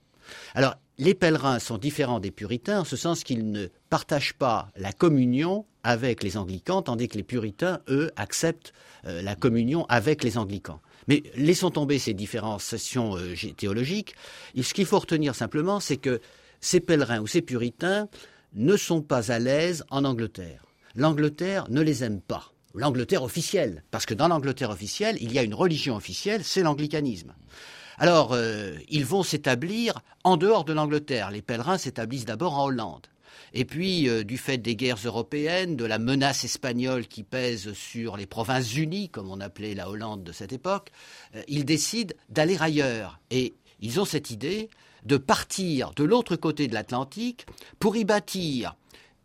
Alors, 0.55 0.75
les 0.97 1.15
pèlerins 1.15 1.59
sont 1.59 1.77
différents 1.77 2.19
des 2.19 2.31
puritains 2.31 2.81
en 2.81 2.83
ce 2.83 2.95
sens 2.95 3.23
qu'ils 3.23 3.51
ne 3.51 3.67
partagent 3.89 4.35
pas 4.35 4.69
la 4.75 4.91
communion 4.91 5.65
avec 5.83 6.21
les 6.23 6.37
anglicans, 6.37 6.81
tandis 6.83 7.07
que 7.07 7.17
les 7.17 7.23
puritains, 7.23 7.79
eux, 7.89 8.11
acceptent 8.15 8.73
euh, 9.05 9.21
la 9.21 9.35
communion 9.35 9.85
avec 9.89 10.23
les 10.23 10.37
anglicans. 10.37 10.79
Mais 11.07 11.23
laissons 11.35 11.71
tomber 11.71 11.97
ces 11.97 12.13
différenciations 12.13 13.17
euh, 13.17 13.33
théologiques. 13.57 14.15
ce 14.55 14.73
qu'il 14.73 14.85
faut 14.85 14.99
retenir 14.99 15.33
simplement, 15.33 15.79
c'est 15.79 15.97
que 15.97 16.21
ces 16.59 16.79
pèlerins 16.79 17.19
ou 17.19 17.27
ces 17.27 17.41
puritains 17.41 18.07
ne 18.53 18.77
sont 18.77 19.01
pas 19.01 19.31
à 19.31 19.39
l'aise 19.39 19.83
en 19.89 20.05
Angleterre. 20.05 20.65
L'Angleterre 20.95 21.65
ne 21.69 21.81
les 21.81 22.03
aime 22.03 22.21
pas. 22.21 22.53
L'Angleterre 22.75 23.23
officielle, 23.23 23.83
parce 23.91 24.05
que 24.05 24.13
dans 24.13 24.27
l'Angleterre 24.27 24.69
officielle, 24.69 25.17
il 25.19 25.33
y 25.33 25.39
a 25.39 25.43
une 25.43 25.53
religion 25.53 25.95
officielle, 25.95 26.43
c'est 26.43 26.61
l'anglicanisme. 26.61 27.33
Alors, 28.01 28.33
euh, 28.33 28.73
ils 28.89 29.05
vont 29.05 29.21
s'établir 29.21 30.01
en 30.23 30.35
dehors 30.35 30.65
de 30.65 30.73
l'Angleterre. 30.73 31.29
Les 31.29 31.43
pèlerins 31.43 31.77
s'établissent 31.77 32.25
d'abord 32.25 32.57
en 32.57 32.65
Hollande. 32.65 33.05
Et 33.53 33.63
puis, 33.63 34.09
euh, 34.09 34.23
du 34.23 34.39
fait 34.39 34.57
des 34.57 34.75
guerres 34.75 34.97
européennes, 35.05 35.75
de 35.75 35.85
la 35.85 35.99
menace 35.99 36.43
espagnole 36.43 37.05
qui 37.05 37.21
pèse 37.21 37.73
sur 37.73 38.17
les 38.17 38.25
provinces 38.25 38.75
unies, 38.75 39.09
comme 39.09 39.29
on 39.29 39.39
appelait 39.39 39.75
la 39.75 39.87
Hollande 39.87 40.23
de 40.23 40.31
cette 40.31 40.51
époque, 40.51 40.89
euh, 41.35 41.43
ils 41.47 41.63
décident 41.63 42.15
d'aller 42.29 42.57
ailleurs. 42.59 43.19
Et 43.29 43.53
ils 43.81 43.99
ont 43.99 44.05
cette 44.05 44.31
idée 44.31 44.71
de 45.05 45.17
partir 45.17 45.91
de 45.91 46.03
l'autre 46.03 46.35
côté 46.35 46.67
de 46.67 46.73
l'Atlantique 46.73 47.45
pour 47.77 47.95
y 47.95 48.03
bâtir 48.03 48.75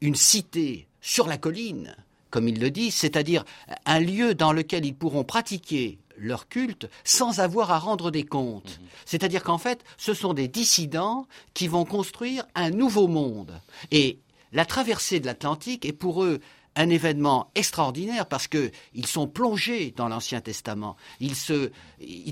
une 0.03 0.17
cité 0.17 0.87
sur 1.01 1.29
la 1.29 1.39
colline, 1.39 1.97
comme 2.29 2.47
ils 2.47 2.61
le 2.61 2.71
disent, 2.71 2.97
c'est-à-dire 2.97 3.47
un 3.87 4.01
lieu 4.01 4.35
dans 4.35 4.53
lequel 4.53 4.85
ils 4.85 4.95
pourront 4.95 5.25
pratiquer 5.25 5.99
leur 6.17 6.49
culte 6.49 6.89
sans 7.05 7.41
avoir 7.41 7.71
à 7.71 7.79
rendre 7.79 8.11
des 8.11 8.25
comptes. 8.25 8.79
Mhm. 8.81 8.87
C'est-à-dire 9.05 9.43
qu'en 9.43 9.59
fait, 9.59 9.85
ce 9.97 10.15
sont 10.15 10.35
des 10.35 10.49
dissidents 10.49 11.27
qui 11.55 11.69
vont 11.69 11.85
construire 11.85 12.45
un 12.55 12.71
nouveau 12.71 13.07
monde. 13.07 13.61
Et 13.91 14.21
la 14.53 14.65
traversée 14.65 15.21
de 15.21 15.27
l'Atlantique 15.27 15.85
est 15.85 15.93
pour 15.93 16.25
eux 16.25 16.41
un 16.77 16.91
événement 16.91 17.51
extraordinaire 17.55 18.27
parce 18.27 18.47
qu'ils 18.47 19.07
sont 19.07 19.27
plongés 19.27 19.93
dans 19.97 20.09
l'Ancien 20.09 20.41
Testament. 20.41 20.97
Ils 21.21 21.35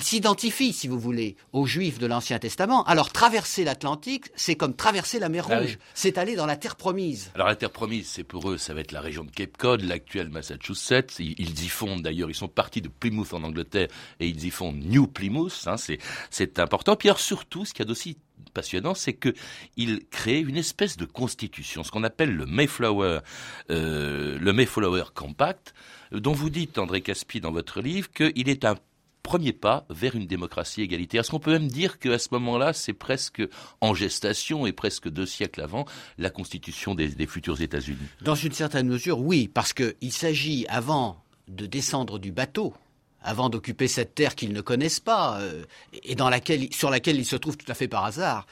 s'identifient, 0.02 0.72
si 0.72 0.86
vous 0.86 1.00
voulez, 1.00 1.36
aux 1.52 1.66
Juifs 1.66 1.98
de 1.98 2.06
l'Ancien 2.06 2.38
Testament. 2.38 2.84
Alors 2.84 3.10
traverser 3.10 3.64
l'Atlantique, 3.64 4.26
c'est 4.36 4.54
comme 4.54 4.76
traverser 4.76 5.18
la 5.18 5.28
mer 5.28 5.46
ah 5.50 5.58
Rouge. 5.58 5.78
C'est 5.94 6.18
aller 6.18 6.36
dans 6.36 6.46
la 6.46 6.56
terre 6.56 6.76
promise. 6.76 7.30
Alors 7.34 7.48
la 7.48 7.56
terre 7.56 7.70
promise, 7.70 8.08
c'est 8.08 8.24
pour 8.24 8.50
eux, 8.50 8.58
ça 8.58 8.74
va 8.74 8.80
être 8.80 8.92
la 8.92 9.00
région 9.00 9.24
de 9.24 9.30
Cape 9.30 9.56
Cod, 9.56 9.82
l'actuel 9.82 10.28
Massachusetts. 10.28 11.18
Ils, 11.18 11.64
y 11.64 11.68
font 11.68 11.98
d'ailleurs, 11.98 12.30
ils 12.30 12.34
sont 12.34 12.48
partis 12.48 12.82
de 12.82 12.88
Plymouth 12.88 13.32
en 13.32 13.42
Angleterre 13.42 13.88
et 14.20 14.28
ils 14.28 14.44
y 14.44 14.50
font 14.50 14.72
New 14.72 15.06
Plymouth. 15.06 15.64
Hein, 15.66 15.76
c'est 16.30 16.58
important. 16.58 16.96
Puis 16.96 17.08
surtout, 17.16 17.64
ce 17.64 17.72
qu'il 17.72 17.80
y 17.80 17.86
a 17.86 17.88
d'aussi 17.88 18.18
passionnant, 18.50 18.94
c'est 18.94 19.14
qu'il 19.14 20.06
crée 20.10 20.40
une 20.40 20.56
espèce 20.56 20.96
de 20.96 21.04
constitution, 21.04 21.82
ce 21.82 21.90
qu'on 21.90 22.04
appelle 22.04 22.34
le 22.34 22.46
Mayflower, 22.46 23.20
euh, 23.70 24.38
le 24.38 24.52
Mayflower 24.52 25.04
Compact, 25.14 25.74
dont 26.12 26.32
vous 26.32 26.50
dites, 26.50 26.78
André 26.78 27.00
Caspi, 27.00 27.40
dans 27.40 27.52
votre 27.52 27.80
livre, 27.80 28.10
qu'il 28.10 28.48
est 28.48 28.64
un 28.64 28.76
premier 29.22 29.54
pas 29.54 29.86
vers 29.88 30.14
une 30.14 30.26
démocratie 30.26 30.82
égalitaire. 30.82 31.22
Est-ce 31.22 31.30
qu'on 31.30 31.40
peut 31.40 31.52
même 31.52 31.68
dire 31.68 31.98
qu'à 31.98 32.18
ce 32.18 32.28
moment-là, 32.32 32.72
c'est 32.72 32.92
presque 32.92 33.42
en 33.80 33.94
gestation 33.94 34.66
et 34.66 34.72
presque 34.72 35.08
deux 35.08 35.26
siècles 35.26 35.62
avant 35.62 35.86
la 36.18 36.30
constitution 36.30 36.94
des, 36.94 37.08
des 37.08 37.26
futurs 37.26 37.60
États-Unis? 37.60 38.06
Dans 38.20 38.34
une 38.34 38.52
certaine 38.52 38.86
mesure, 38.86 39.18
oui, 39.18 39.48
parce 39.48 39.72
qu'il 39.72 40.12
s'agit, 40.12 40.66
avant 40.68 41.24
de 41.48 41.66
descendre 41.66 42.18
du 42.18 42.32
bateau, 42.32 42.74
avant 43.24 43.48
d'occuper 43.48 43.88
cette 43.88 44.14
terre 44.14 44.36
qu'ils 44.36 44.52
ne 44.52 44.60
connaissent 44.60 45.00
pas 45.00 45.38
euh, 45.40 45.64
et 46.04 46.16
sur 46.70 46.90
laquelle 46.90 47.18
ils 47.18 47.24
se 47.24 47.36
trouvent 47.36 47.56
tout 47.56 47.70
à 47.70 47.74
fait 47.74 47.88
par 47.88 48.04
hasard. 48.04 48.46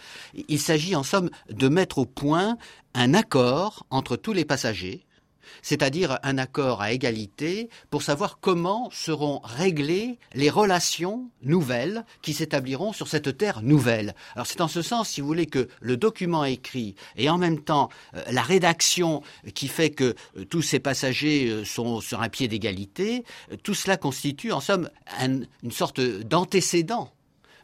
Il 0.48 0.58
s'agit 0.58 0.96
en 0.96 1.02
somme 1.02 1.30
de 1.50 1.68
mettre 1.68 1.98
au 1.98 2.06
point 2.06 2.56
un 2.94 3.14
accord 3.14 3.86
entre 3.90 4.16
tous 4.16 4.32
les 4.32 4.44
passagers 4.44 5.04
c'est-à-dire 5.62 6.18
un 6.22 6.38
accord 6.38 6.82
à 6.82 6.92
égalité 6.92 7.68
pour 7.90 8.02
savoir 8.02 8.38
comment 8.40 8.90
seront 8.90 9.40
réglées 9.44 10.18
les 10.34 10.50
relations 10.50 11.28
nouvelles 11.42 12.04
qui 12.22 12.32
s'établiront 12.32 12.92
sur 12.92 13.08
cette 13.08 13.36
terre 13.36 13.62
nouvelle. 13.62 14.14
Alors 14.34 14.46
c'est 14.46 14.60
en 14.60 14.68
ce 14.68 14.82
sens, 14.82 15.08
si 15.08 15.20
vous 15.20 15.26
voulez, 15.26 15.46
que 15.46 15.68
le 15.80 15.96
document 15.96 16.44
écrit 16.44 16.94
et 17.16 17.30
en 17.30 17.38
même 17.38 17.60
temps 17.60 17.88
euh, 18.14 18.22
la 18.30 18.42
rédaction 18.42 19.22
qui 19.54 19.68
fait 19.68 19.90
que 19.90 20.14
euh, 20.36 20.44
tous 20.44 20.62
ces 20.62 20.78
passagers 20.78 21.48
euh, 21.48 21.64
sont 21.64 22.00
sur 22.00 22.22
un 22.22 22.28
pied 22.28 22.48
d'égalité, 22.48 23.24
tout 23.62 23.74
cela 23.74 23.96
constitue 23.96 24.52
en 24.52 24.60
somme 24.60 24.90
une 25.20 25.70
sorte 25.70 26.00
d'antécédent 26.00 27.12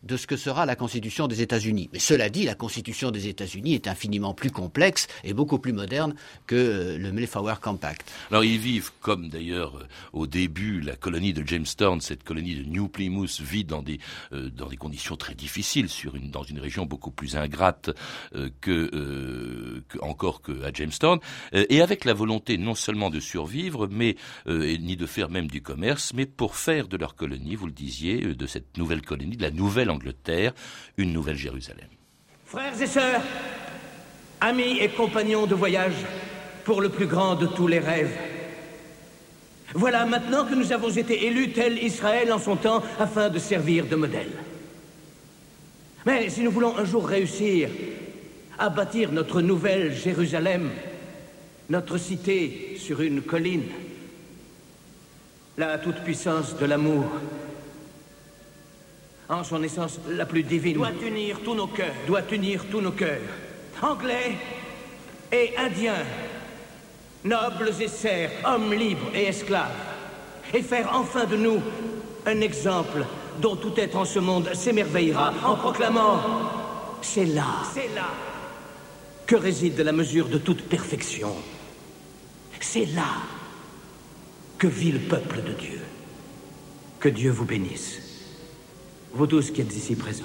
de 0.03 0.17
ce 0.17 0.27
que 0.27 0.37
sera 0.37 0.67
la 0.67 0.77
Constitution 0.77 1.27
des 1.27 1.43
États-Unis. 1.43 1.89
Mais 1.93 1.99
cela 1.99 2.29
dit, 2.29 2.45
la 2.45 2.55
Constitution 2.55 3.11
des 3.11 3.29
États-Unis 3.29 3.75
est 3.75 3.89
infiniment 3.89 4.35
plus 4.35 4.51
complexe 4.51 5.09
et 5.25 5.33
beaucoup 5.33 5.59
plus 5.59 5.73
moderne 5.73 6.15
que 6.47 6.57
euh, 6.57 6.99
le 6.99 7.13
Mayflower 7.13 7.55
Compact. 7.61 8.11
Alors 8.31 8.45
ils 8.45 8.59
vivent, 8.59 8.91
comme 9.01 9.29
d'ailleurs 9.29 9.77
euh, 9.77 9.87
au 10.13 10.27
début 10.27 10.81
la 10.81 10.97
colonie 10.97 11.33
de 11.33 11.47
Jamestown, 11.47 12.01
cette 12.01 12.25
colonie 12.25 12.55
de 12.55 12.65
New 12.65 12.89
Plymouth 12.89 13.41
vit 13.41 13.65
dans 13.65 13.83
des 13.83 13.99
euh, 14.33 14.51
dans 14.51 14.69
des 14.69 14.77
conditions 14.77 15.17
très 15.17 15.35
difficiles 15.35 15.89
sur 15.89 16.17
une 16.17 16.31
dans 16.31 16.43
une 16.43 16.61
région 16.61 16.87
beaucoup 16.87 17.11
plus 17.11 17.37
ingrate 17.37 17.91
que, 18.61 19.83
encore 20.01 20.41
que 20.41 20.63
à 20.65 20.73
Jamestown 20.73 21.19
et 21.53 21.81
avec 21.81 22.05
la 22.05 22.15
volonté 22.15 22.59
non 22.59 22.75
seulement 22.75 23.11
de 23.11 23.21
survivre, 23.21 23.89
mais 23.91 24.17
ni 24.47 24.97
de 24.97 25.07
faire 25.07 25.31
même 25.31 25.49
du 25.49 25.63
commerce, 25.63 26.13
mais 26.15 26.27
pour 26.27 26.57
faire 26.57 26.89
de 26.89 26.97
leur 26.97 27.15
colonie, 27.15 27.55
vous 27.55 27.67
le 27.67 27.73
disiez, 27.73 28.35
de 28.35 28.47
cette 28.47 28.77
nouvelle 28.77 29.03
colonie, 29.03 29.37
de 29.37 29.43
la 29.43 29.51
nouvelle 29.51 29.88
Angleterre, 29.91 30.53
une 30.97 31.13
nouvelle 31.13 31.37
Jérusalem. 31.37 31.89
Frères 32.45 32.81
et 32.81 32.87
sœurs, 32.87 33.23
amis 34.41 34.79
et 34.81 34.89
compagnons 34.89 35.47
de 35.47 35.55
voyage, 35.55 35.95
pour 36.65 36.81
le 36.81 36.89
plus 36.89 37.07
grand 37.07 37.35
de 37.35 37.47
tous 37.47 37.67
les 37.67 37.79
rêves. 37.79 38.15
Voilà 39.75 40.07
maintenant 40.07 40.45
que 40.45 40.55
nous 40.55 40.73
avons 40.73 40.91
été 40.91 41.27
élus 41.27 41.53
tel 41.53 41.83
Israël 41.83 42.33
en 42.33 42.39
son 42.39 42.57
temps 42.57 42.83
afin 42.99 43.29
de 43.29 43.39
servir 43.39 43.87
de 43.87 43.97
modèle. 43.97 44.33
Mais 46.07 46.31
si 46.31 46.43
nous 46.43 46.51
voulons 46.51 46.77
un 46.77 46.85
jour 46.85 47.07
réussir 47.07 47.69
à 48.59 48.71
bâtir 48.71 49.13
notre 49.13 49.41
nouvelle 49.41 49.95
Jérusalem, 49.95 50.71
notre 51.69 51.99
cité 51.99 52.77
sur 52.79 53.01
une 53.03 53.23
colline, 53.23 53.69
la 55.59 55.79
toute-puissance 55.79 56.57
de 56.57 56.65
l'amour 56.65 57.05
en 59.29 59.45
son 59.45 59.63
essence 59.63 60.01
la 60.09 60.27
plus 60.27 60.43
divine, 60.43 60.75
doit 60.75 60.91
unir 61.07 61.41
tous 61.45 61.55
nos 61.55 61.67
cœurs, 61.67 61.95
doit 62.07 62.23
unir 62.33 62.65
tous 62.71 62.81
nos 62.81 62.93
cœurs, 62.93 63.21
anglais 63.83 64.37
et 65.31 65.57
indiens, 65.57 66.05
nobles 67.25 67.73
et 67.81 67.89
serfs, 67.89 68.33
hommes 68.45 68.73
libres 68.73 69.11
et 69.15 69.27
esclaves, 69.27 69.71
et 70.55 70.63
faire 70.63 70.91
enfin 70.95 71.25
de 71.25 71.37
nous 71.37 71.61
un 72.27 72.41
exemple 72.41 73.05
dont 73.41 73.57
tout 73.57 73.75
être 73.77 73.97
en 73.97 74.05
ce 74.05 74.19
monde 74.19 74.53
s'émerveillera 74.55 75.33
en 75.45 75.57
proclamant 75.57 76.21
C'est 77.03 77.27
là, 77.27 77.63
c'est 77.73 77.95
là 77.95 78.09
que 79.27 79.37
réside 79.37 79.79
la 79.81 79.93
mesure 79.93 80.29
de 80.29 80.39
toute 80.39 80.63
perfection. 80.63 81.35
C'est 82.61 82.87
là 82.87 83.09
que 84.57 84.67
vit 84.67 84.91
le 84.91 84.99
peuple 84.99 85.43
de 85.43 85.53
Dieu. 85.53 85.81
Que 86.99 87.11
Dieu 87.11 87.31
vous 87.31 87.45
bénisse. 87.45 88.08
Vous 89.13 89.27
tous 89.27 89.51
qui 89.51 89.61
êtes 89.61 89.75
ici 89.75 89.97
présents. 89.97 90.25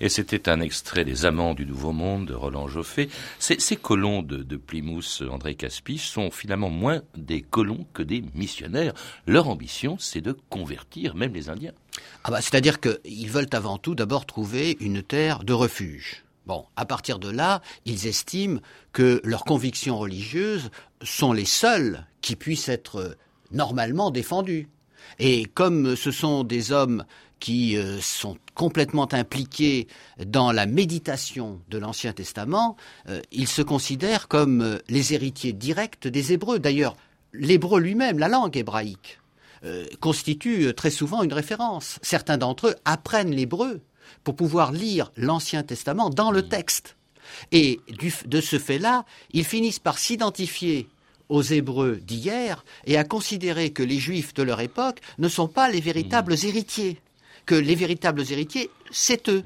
Et 0.00 0.08
c'était 0.08 0.48
un 0.48 0.60
extrait 0.60 1.04
des 1.04 1.26
Amants 1.26 1.54
du 1.54 1.66
Nouveau 1.66 1.92
Monde 1.92 2.26
de 2.26 2.34
Roland 2.34 2.68
Joffé. 2.68 3.10
Ces, 3.38 3.76
colons 3.76 4.22
de, 4.22 4.56
Plymouth, 4.56 5.22
André 5.30 5.54
Caspi, 5.54 5.98
sont 5.98 6.30
finalement 6.30 6.70
moins 6.70 7.02
des 7.16 7.42
colons 7.42 7.86
que 7.92 8.02
des 8.02 8.24
missionnaires. 8.34 8.94
Leur 9.26 9.48
ambition, 9.48 9.96
c'est 9.98 10.22
de 10.22 10.36
convertir 10.48 11.14
même 11.14 11.34
les 11.34 11.50
Indiens. 11.50 11.72
Ah 12.24 12.30
bah, 12.30 12.40
C'est-à-dire 12.40 12.80
qu'ils 12.80 13.30
veulent 13.30 13.50
avant 13.52 13.76
tout 13.76 13.94
d'abord 13.94 14.24
trouver 14.24 14.78
une 14.80 15.02
terre 15.02 15.44
de 15.44 15.52
refuge. 15.52 16.24
Bon, 16.46 16.64
à 16.76 16.86
partir 16.86 17.18
de 17.18 17.28
là, 17.28 17.60
ils 17.84 18.06
estiment 18.06 18.60
que 18.92 19.20
leurs 19.24 19.44
convictions 19.44 19.98
religieuses 19.98 20.70
sont 21.02 21.32
les 21.32 21.44
seules 21.44 22.06
qui 22.22 22.36
puissent 22.36 22.70
être 22.70 23.16
normalement 23.52 24.10
défendues. 24.10 24.68
Et 25.18 25.44
comme 25.44 25.96
ce 25.96 26.10
sont 26.10 26.44
des 26.44 26.72
hommes 26.72 27.04
qui 27.40 27.76
euh, 27.76 28.00
sont 28.00 28.36
complètement 28.54 29.12
impliqués 29.12 29.88
dans 30.24 30.52
la 30.52 30.66
méditation 30.66 31.60
de 31.68 31.78
l'Ancien 31.78 32.12
Testament, 32.12 32.76
euh, 33.08 33.20
ils 33.32 33.48
se 33.48 33.62
considèrent 33.62 34.28
comme 34.28 34.60
euh, 34.60 34.78
les 34.88 35.14
héritiers 35.14 35.54
directs 35.54 36.06
des 36.06 36.32
Hébreux. 36.32 36.58
D'ailleurs, 36.58 36.96
l'hébreu 37.32 37.80
lui-même, 37.80 38.18
la 38.18 38.28
langue 38.28 38.56
hébraïque, 38.56 39.16
constitue 40.00 40.72
très 40.74 40.88
souvent 40.88 41.22
une 41.22 41.34
référence. 41.34 41.98
Certains 42.00 42.38
d'entre 42.38 42.68
eux 42.68 42.74
apprennent 42.86 43.30
l'hébreu 43.30 43.82
pour 44.24 44.34
pouvoir 44.34 44.72
lire 44.72 45.12
l'Ancien 45.18 45.62
Testament 45.62 46.08
dans 46.08 46.30
le 46.30 46.48
texte. 46.48 46.96
Et 47.52 47.78
de 48.24 48.40
ce 48.40 48.58
fait-là, 48.58 49.04
ils 49.34 49.44
finissent 49.44 49.78
par 49.78 49.98
s'identifier 49.98 50.88
aux 51.30 51.42
Hébreux 51.42 51.96
d'hier 51.96 52.64
et 52.84 52.98
à 52.98 53.04
considérer 53.04 53.70
que 53.70 53.82
les 53.82 53.98
Juifs 53.98 54.34
de 54.34 54.42
leur 54.42 54.60
époque 54.60 55.00
ne 55.18 55.28
sont 55.28 55.48
pas 55.48 55.70
les 55.70 55.80
véritables 55.80 56.34
héritiers 56.44 57.00
que 57.46 57.54
les 57.56 57.74
véritables 57.74 58.22
héritiers, 58.30 58.70
c'est 58.92 59.28
eux. 59.28 59.42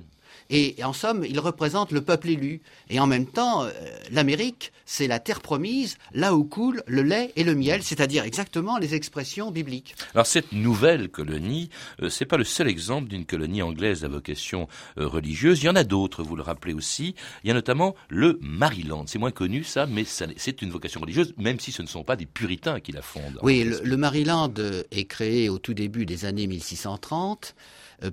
Et 0.51 0.77
en 0.85 0.93
somme, 0.93 1.25
ils 1.25 1.41
représentent 1.41 1.93
le 1.93 2.03
peuple 2.03 2.29
élu. 2.29 2.61
Et 2.91 3.01
en 3.01 3.07
même 3.07 3.27
temps, 3.27 3.65
euh, 3.65 3.71
l'Amérique, 4.11 4.73
c'est 4.85 5.07
la 5.07 5.19
terre 5.19 5.41
promise, 5.41 5.97
là 6.13 6.35
où 6.35 6.45
coule 6.45 6.83
le 6.87 7.03
lait 7.03 7.33
et 7.37 7.45
le 7.45 7.55
miel, 7.55 7.83
c'est-à-dire 7.83 8.25
exactement 8.25 8.79
les 8.79 8.95
expressions 8.95 9.51
bibliques. 9.51 9.95
Alors 10.15 10.27
cette 10.27 10.53
nouvelle 10.53 11.09
colonie, 11.09 11.71
ce 11.99 12.05
euh, 12.05 12.09
c'est 12.11 12.27
pas 12.27 12.37
le 12.37 12.45
seul 12.45 12.69
exemple 12.69 13.09
d'une 13.09 13.25
colonie 13.25 13.63
anglaise 13.63 14.05
à 14.05 14.09
vocation 14.09 14.69
euh, 14.99 15.07
religieuse. 15.07 15.63
Il 15.63 15.67
y 15.67 15.69
en 15.69 15.77
a 15.77 15.85
d'autres, 15.85 16.23
vous 16.23 16.37
le 16.37 16.43
rappelez 16.43 16.75
aussi. 16.75 17.15
Il 17.43 17.49
y 17.49 17.51
a 17.51 17.55
notamment 17.55 17.95
le 18.09 18.39
Maryland. 18.43 19.05
C'est 19.07 19.19
moins 19.19 19.31
connu 19.31 19.65
ça, 19.65 19.87
mais 19.87 20.05
c'est 20.05 20.63
une 20.63 20.71
vocation 20.71 21.01
religieuse, 21.01 21.35
même 21.39 21.59
si 21.59 21.73
ce 21.73 21.83
ne 21.83 21.87
sont 21.87 22.05
pas 22.05 22.17
des 22.17 22.27
puritains 22.27 22.81
qui 22.81 22.93
la 22.93 23.03
fondent. 23.03 23.39
Oui, 23.43 23.65
le 23.83 23.97
Maryland 23.97 24.53
est 24.91 25.05
créé 25.05 25.49
au 25.49 25.59
tout 25.59 25.75
début 25.75 26.07
des 26.07 26.25
années 26.25 26.47
1630 26.47 27.55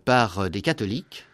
par 0.05 0.49
des 0.49 0.61
catholiques 0.61 1.25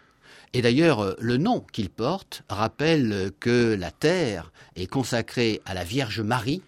et 0.57 0.61
d'ailleurs, 0.63 1.01
euh, 1.01 1.15
le 1.19 1.37
nom 1.37 1.63
qu'il 1.71 1.91
porte 1.91 2.41
rappelle 2.49 3.29
que 3.39 3.75
la 3.79 3.91
terre 3.91 4.51
est 4.75 4.87
consacrée 4.87 5.61
à 5.67 5.75
la 5.75 5.83
Vierge 5.83 6.19
Marie, 6.19 6.63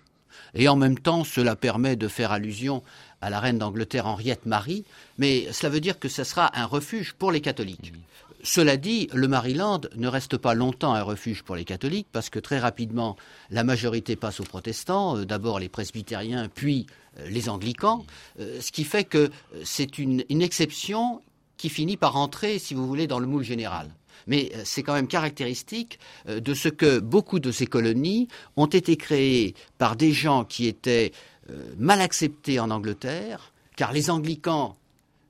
et 0.54 0.68
en 0.68 0.76
même 0.76 1.00
temps, 1.00 1.24
cela 1.24 1.56
permet 1.56 1.96
de 1.96 2.08
faire 2.08 2.32
allusion 2.32 2.84
à 3.20 3.32
la 3.32 3.40
reine 3.40 3.58
d'Angleterre 3.58 4.06
Henriette 4.06 4.46
Marie, 4.46 4.86
mais 5.18 5.52
cela 5.52 5.72
veut 5.72 5.80
dire 5.80 5.98
que 5.98 6.08
ce 6.08 6.24
sera 6.24 6.52
un 6.56 6.66
refuge 6.66 7.14
pour 7.14 7.32
les 7.32 7.42
catholiques. 7.42 7.92
Cela 8.44 8.78
dit, 8.78 9.10
le 9.12 9.28
Maryland 9.28 9.82
ne 9.96 10.08
reste 10.08 10.38
pas 10.38 10.54
longtemps 10.54 10.94
un 10.94 11.02
refuge 11.02 11.42
pour 11.42 11.56
les 11.56 11.66
catholiques 11.66 12.08
parce 12.12 12.30
que 12.30 12.38
très 12.38 12.60
rapidement, 12.60 13.18
la 13.50 13.64
majorité 13.64 14.16
passe 14.16 14.40
aux 14.40 14.44
protestants, 14.44 15.18
euh, 15.18 15.26
d'abord 15.26 15.58
les 15.58 15.68
presbytériens, 15.68 16.48
puis 16.48 16.86
euh, 17.18 17.28
les 17.28 17.50
anglicans, 17.50 18.06
ce 18.38 18.72
qui 18.72 18.84
fait 18.84 19.04
que 19.04 19.32
c'est 19.64 19.98
une, 19.98 20.24
une 20.30 20.44
exception 20.44 21.22
qui 21.60 21.70
finit 21.70 21.98
par 21.98 22.16
entrer, 22.16 22.58
si 22.58 22.74
vous 22.74 22.88
voulez, 22.88 23.06
dans 23.06 23.20
le 23.20 23.28
moule 23.28 23.44
général. 23.44 23.94
Mais 24.28 24.52
euh, 24.56 24.62
c'est 24.64 24.82
quand 24.82 24.94
même 24.94 25.08
caractéristique 25.08 26.00
euh, 26.28 26.40
de 26.40 26.54
ce 26.54 26.70
que 26.70 27.00
beaucoup 27.00 27.40
de 27.40 27.52
ces 27.52 27.68
colonies 27.68 28.30
ont 28.56 28.66
été 28.66 28.96
créées 28.96 29.54
par 29.78 29.98
des 29.98 30.14
gens 30.14 30.46
qui 30.46 30.68
étaient 30.68 31.12
euh, 31.52 31.74
mal 31.78 32.00
acceptés 32.00 32.60
en 32.60 32.72
Angleterre, 32.72 33.52
car 33.76 33.92
les 33.92 34.10
anglicans 34.10 34.76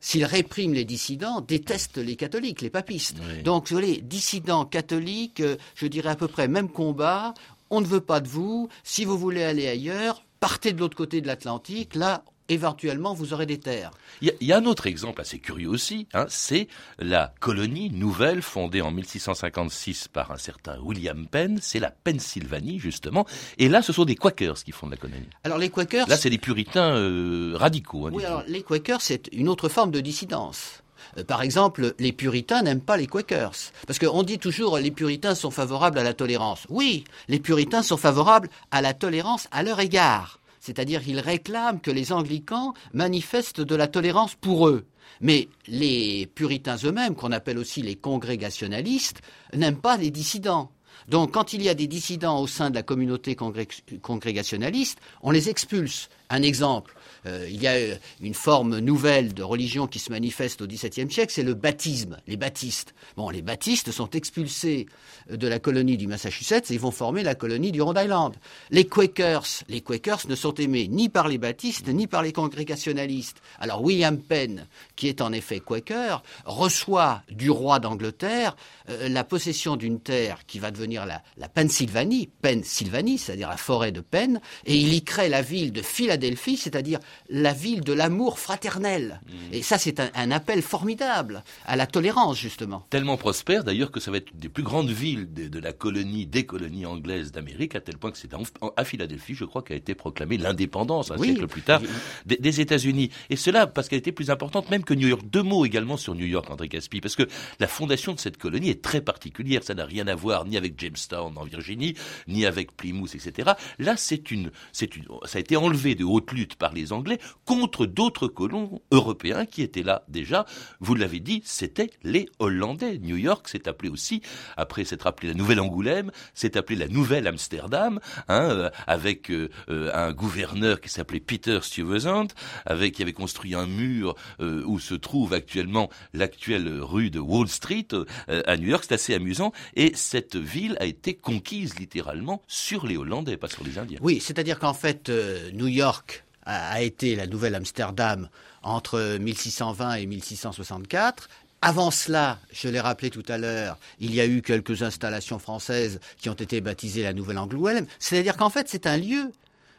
s'ils 0.02 0.24
répriment 0.24 0.76
les 0.76 0.86
dissidents, 0.86 1.42
détestent 1.42 1.98
les 1.98 2.16
catholiques, 2.16 2.62
les 2.62 2.70
papistes. 2.70 3.18
Donc, 3.44 3.68
vous 3.68 3.78
voyez, 3.78 4.00
dissidents 4.00 4.64
catholiques, 4.64 5.44
je 5.76 5.88
dirais 5.88 6.12
à 6.12 6.16
peu 6.16 6.30
près 6.30 6.48
même 6.48 6.70
combat, 6.70 7.34
on 7.70 7.82
ne 7.82 7.86
veut 7.86 8.00
pas 8.00 8.22
de 8.22 8.30
vous, 8.30 8.70
si 8.86 9.04
vous 9.04 9.18
voulez 9.18 9.44
aller 9.44 9.68
ailleurs, 9.68 10.24
partez 10.40 10.72
de 10.72 10.80
l'autre 10.80 10.96
côté 10.96 11.20
de 11.20 11.28
l'Atlantique, 11.28 11.96
là, 11.96 12.24
éventuellement 12.50 13.14
vous 13.14 13.34
aurez 13.34 13.46
des 13.46 13.60
terres. 13.60 13.92
Il 14.22 14.34
y, 14.42 14.52
a 14.52 14.58
un 14.58 14.66
autre 14.66 14.88
exemple 14.88 15.22
assez 15.22 15.40
curieux 15.40 15.70
aussi, 15.70 16.08
hein, 16.14 16.26
c'est 16.28 16.68
la 16.98 17.34
colonie 17.40 17.90
nouvelle 17.90 18.42
fondée 18.42 18.82
en 18.82 18.92
1656 18.92 20.10
par 20.10 20.32
un 20.32 20.38
certain 20.38 20.78
William 20.82 21.28
Penn, 21.28 21.60
c'est 21.62 21.80
la 21.80 21.92
Pennsylvanie 21.92 22.80
justement, 22.80 23.26
et 23.58 23.70
là 23.70 23.82
ce 23.82 23.94
sont 23.94 24.06
des 24.06 24.16
Quakers 24.16 24.64
qui 24.64 24.72
fondent 24.72 24.92
la 24.92 24.98
colonie. 24.98 25.30
Alors 25.44 25.58
les 25.58 25.70
Quakers... 25.70 26.08
Là 26.10 26.18
c'est 26.18 26.30
des 26.30 26.38
puritains 26.38 26.96
euh, 26.96 27.54
radicaux. 27.56 28.08
Hein, 28.08 28.12
oui, 28.14 28.26
alors 28.26 28.44
les 28.48 28.64
Quakers 28.64 29.02
c'est 29.02 29.30
une 29.32 29.48
autre 29.48 29.70
forme 29.70 29.92
de 29.92 30.02
dissidence. 30.02 30.84
Euh, 31.18 31.24
par 31.24 31.42
exemple, 31.42 31.94
les 32.00 32.12
puritains 32.12 32.62
n'aiment 32.62 32.82
pas 32.82 32.98
les 32.98 33.08
Quakers. 33.08 33.72
Parce 33.88 34.00
qu'on 34.00 34.24
dit 34.24 34.40
toujours 34.40 34.78
les 34.78 34.92
puritains 34.92 35.36
sont 35.36 35.52
favorables 35.52 36.00
à 36.00 36.04
la 36.04 36.14
tolérance. 36.14 36.66
Oui, 36.70 37.04
les 37.28 37.40
puritains 37.40 37.84
sont 37.84 37.98
favorables 37.98 38.50
à 38.72 38.82
la 38.82 38.94
tolérance 38.94 39.48
à 39.52 39.64
leur 39.64 39.80
égard 39.80 40.39
c'est-à-dire 40.70 41.04
qu'ils 41.04 41.20
réclament 41.20 41.82
que 41.82 41.90
les 41.90 42.12
anglicans 42.12 42.76
manifestent 42.94 43.62
de 43.62 43.76
la 43.76 43.88
tolérance 43.88 44.36
pour 44.36 44.68
eux. 44.68 44.86
Mais 45.20 45.50
les 45.68 46.28
puritains 46.28 46.78
eux-mêmes, 46.84 47.16
qu'on 47.16 47.32
appelle 47.32 47.58
aussi 47.58 47.82
les 47.82 47.96
congrégationalistes, 47.96 49.22
n'aiment 49.56 49.82
pas 49.82 49.98
les 49.98 50.12
dissidents. 50.12 50.70
Donc 51.08 51.32
quand 51.34 51.54
il 51.54 51.64
y 51.64 51.70
a 51.70 51.74
des 51.74 51.88
dissidents 51.88 52.40
au 52.40 52.46
sein 52.46 52.70
de 52.70 52.76
la 52.76 52.84
communauté 52.84 53.36
congrégationaliste, 53.36 55.00
on 55.24 55.32
les 55.32 55.50
expulse. 55.50 56.08
Un 56.30 56.44
exemple, 56.44 56.96
il 57.26 57.62
y 57.62 57.68
a 57.68 57.74
euh, 57.74 57.96
une 58.22 58.34
forme 58.34 58.80
nouvelle 58.80 59.34
de 59.34 59.44
religion 59.44 59.88
qui 59.88 60.00
se 60.00 60.12
manifeste 60.12 60.62
au 60.62 60.68
XVIIe 60.68 61.12
siècle, 61.12 61.34
c'est 61.34 61.44
le 61.44 61.54
baptisme, 61.54 62.18
les 62.28 62.38
baptistes. 62.38 62.94
Bon, 63.18 63.30
les 63.30 63.42
baptistes 63.42 63.92
sont 63.92 64.10
expulsés 64.12 64.88
de 65.30 65.48
la 65.48 65.60
colonie 65.60 65.98
du 65.98 66.08
Massachusetts 66.08 66.72
et 66.72 66.74
ils 66.74 66.80
vont 66.80 66.92
former 66.92 67.24
la 67.24 67.36
colonie 67.36 67.72
du 67.72 67.82
Rhode 67.82 68.00
Island. 68.02 68.36
Les 68.72 68.86
Quakers, 68.86 69.64
les 69.68 69.82
Quakers 69.82 70.28
ne 70.28 70.36
sont 70.36 70.56
aimés 70.56 70.88
ni 70.88 71.10
par 71.10 71.28
les 71.28 71.38
baptistes 71.38 71.88
ni 71.88 72.08
par 72.08 72.24
les 72.24 72.34
congrégationalistes. 72.34 73.38
Alors 73.60 73.84
William 73.84 74.18
Penn, 74.18 74.66
qui 74.96 75.08
est 75.08 75.22
en 75.22 75.32
effet 75.32 75.60
Quaker, 75.60 76.24
reçoit 76.46 77.24
du 77.30 77.50
roi 77.50 77.80
d'Angleterre 77.80 78.56
euh, 78.90 79.10
la 79.10 79.24
possession 79.24 79.76
d'une 79.76 80.00
terre 80.00 80.46
qui 80.48 80.60
va 80.60 80.72
devenir 80.72 81.06
la, 81.06 81.22
la 81.38 81.50
Pennsylvanie, 81.50 82.30
Pennsylvanie, 82.42 83.18
c'est-à-dire 83.18 83.50
la 83.50 83.58
forêt 83.58 83.92
de 83.92 84.02
Penn, 84.02 84.40
et 84.66 84.76
il 84.76 84.94
y 84.94 85.04
crée 85.04 85.30
la 85.30 85.42
ville 85.42 85.72
de 85.72 85.82
Philadelphie, 85.82 86.58
c'est-à-dire 86.58 87.00
la 87.30 87.54
ville 87.54 87.82
de 87.82 87.94
l'amour 87.94 88.40
fraternel. 88.40 89.22
Mmh. 89.26 89.54
Et 89.54 89.62
ça, 89.62 89.78
c'est 89.78 90.00
un, 90.00 90.32
appel 90.32 90.62
formidable 90.62 91.44
à 91.66 91.76
la 91.76 91.88
tolérance, 91.88 92.38
justement. 92.38 92.86
Tellement 92.90 93.18
prospère, 93.18 93.64
d'ailleurs, 93.64 93.92
que 93.92 94.00
ça 94.00 94.12
va 94.12 94.18
être 94.18 94.32
une 94.32 94.40
des 94.40 94.50
plus 94.50 94.64
grandes 94.64 94.90
villes 94.90 95.32
de, 95.34 95.60
la 95.60 95.74
colonie, 95.74 96.26
des 96.26 96.46
colonies 96.46 96.86
anglaises 96.86 97.32
d'Amérique, 97.32 97.76
à 97.76 97.82
tel 97.82 97.98
point 97.98 98.12
que 98.12 98.18
c'est 98.18 98.30
à 98.76 98.86
Philadelphie, 98.86 99.34
je 99.34 99.46
crois, 99.46 99.64
qu'a 99.64 99.76
été 99.76 99.96
proclamée 99.96 100.38
l'indépendance, 100.38 101.12
un 101.12 101.18
siècle 101.18 101.48
plus 101.48 101.62
tard, 101.62 101.82
des, 102.26 102.62
États-Unis. 102.62 103.10
Et 103.30 103.36
cela 103.36 103.68
parce 103.68 103.88
qu'elle 103.88 104.00
était 104.00 104.12
plus 104.12 104.30
importante 104.30 104.70
même 104.70 104.84
que 104.84 104.94
New 104.94 105.08
York. 105.08 105.22
Deux 105.26 105.44
mots 105.44 105.66
également 105.66 105.98
sur 105.98 106.16
New 106.16 106.26
York, 106.26 106.50
André 106.50 106.70
Caspi, 106.70 107.02
parce 107.02 107.16
que 107.16 107.28
la 107.60 107.68
fondation 107.68 108.14
de 108.14 108.20
cette 108.20 108.38
colonie 108.38 108.70
est 108.70 108.82
très 108.82 109.02
particulière. 109.02 109.64
Ça 109.64 109.74
n'a 109.74 109.86
rien 109.86 110.08
à 110.08 110.16
voir 110.16 110.46
ni 110.46 110.58
avec 110.58 110.80
Jamestown 110.80 111.38
en 111.38 111.44
Virginie, 111.44 111.96
ni 112.28 112.46
avec 112.46 112.76
Plymouth, 112.76 113.16
etc. 113.16 113.52
Là, 113.78 113.96
c'est 113.98 114.32
une, 114.32 114.52
c'est 114.72 114.96
une, 114.96 115.06
ça 115.26 115.38
a 115.38 115.42
été 115.42 115.56
enlevé 115.58 115.96
de 115.96 116.04
haute 116.04 116.32
lutte 116.32 116.56
par 116.56 116.74
les 116.74 116.92
Anglais 116.92 116.99
contre 117.46 117.86
d'autres 117.86 118.28
colons 118.28 118.82
européens 118.92 119.46
qui 119.46 119.62
étaient 119.62 119.84
là 119.84 120.04
déjà. 120.08 120.46
Vous 120.80 120.96
l'avez 120.96 121.20
dit, 121.20 121.42
c'était 121.46 121.90
les 122.04 122.28
Hollandais. 122.40 123.00
New 123.00 123.18
York 123.18 123.48
s'est 123.48 123.68
appelé 123.68 123.90
aussi, 123.90 124.22
après 124.58 124.86
s'être 124.86 125.08
appelé 125.08 125.30
la 125.30 125.34
Nouvelle 125.34 125.60
Angoulême, 125.60 126.12
s'est 126.34 126.58
appelé 126.58 126.78
la 126.78 126.88
Nouvelle 126.88 127.28
Amsterdam, 127.28 128.00
hein, 128.28 128.50
euh, 128.50 128.70
avec 128.88 129.32
euh, 129.32 129.50
euh, 129.70 129.92
un 129.94 130.12
gouverneur 130.12 130.82
qui 130.82 130.90
s'appelait 130.90 131.20
Peter 131.20 131.60
Stuyvesant, 131.62 132.28
avec 132.66 132.96
qui 132.96 133.02
avait 133.02 133.14
construit 133.14 133.56
un 133.56 133.66
mur 133.66 134.16
où 134.40 134.80
se 134.80 134.96
trouve 134.96 135.34
actuellement 135.34 135.90
l'actuelle 136.14 136.82
rue 136.82 137.10
de 137.10 137.20
Wall 137.20 137.48
Street 137.48 137.88
à 138.28 138.58
New 138.58 138.70
York. 138.70 138.86
C'est 138.88 138.96
assez 138.96 139.14
amusant. 139.14 139.52
Et 139.76 139.92
cette 139.96 140.36
ville 140.36 140.78
a 140.80 140.86
été 140.86 141.14
conquise 141.14 141.78
littéralement 141.80 142.42
sur 142.48 142.86
les 142.86 142.98
Hollandais, 142.98 143.38
pas 143.38 143.48
sur 143.48 143.64
les 143.64 143.78
Indiens. 143.78 144.00
Oui, 144.02 144.20
c'est-à-dire 144.20 144.60
qu'en 144.60 144.74
fait, 144.74 145.12
New 145.54 145.68
York 145.68 146.26
a 146.50 146.82
été 146.82 147.16
la 147.16 147.28
Nouvelle 147.28 147.56
Amsterdam 147.56 148.30
entre 148.64 149.18
1620 149.20 149.94
et 149.96 150.06
1664 150.06 151.30
avant 151.62 151.92
cela, 151.92 152.40
je 152.54 152.70
l'ai 152.70 152.80
rappelé 152.80 153.10
tout 153.10 153.24
à 153.28 153.38
l'heure, 153.38 153.78
il 154.00 154.16
y 154.16 154.22
a 154.22 154.26
eu 154.26 154.42
quelques 154.42 154.82
installations 154.82 155.40
françaises 155.40 156.00
qui 156.18 156.30
ont 156.30 156.34
été 156.34 156.62
baptisées 156.62 157.04
la 157.04 157.12
Nouvelle 157.12 157.38
Angoulême. 157.38 157.86
C'est-à-dire 158.00 158.38
qu'en 158.38 158.50
fait, 158.50 158.70
c'est 158.70 158.88
un 158.88 158.96
lieu 158.96 159.32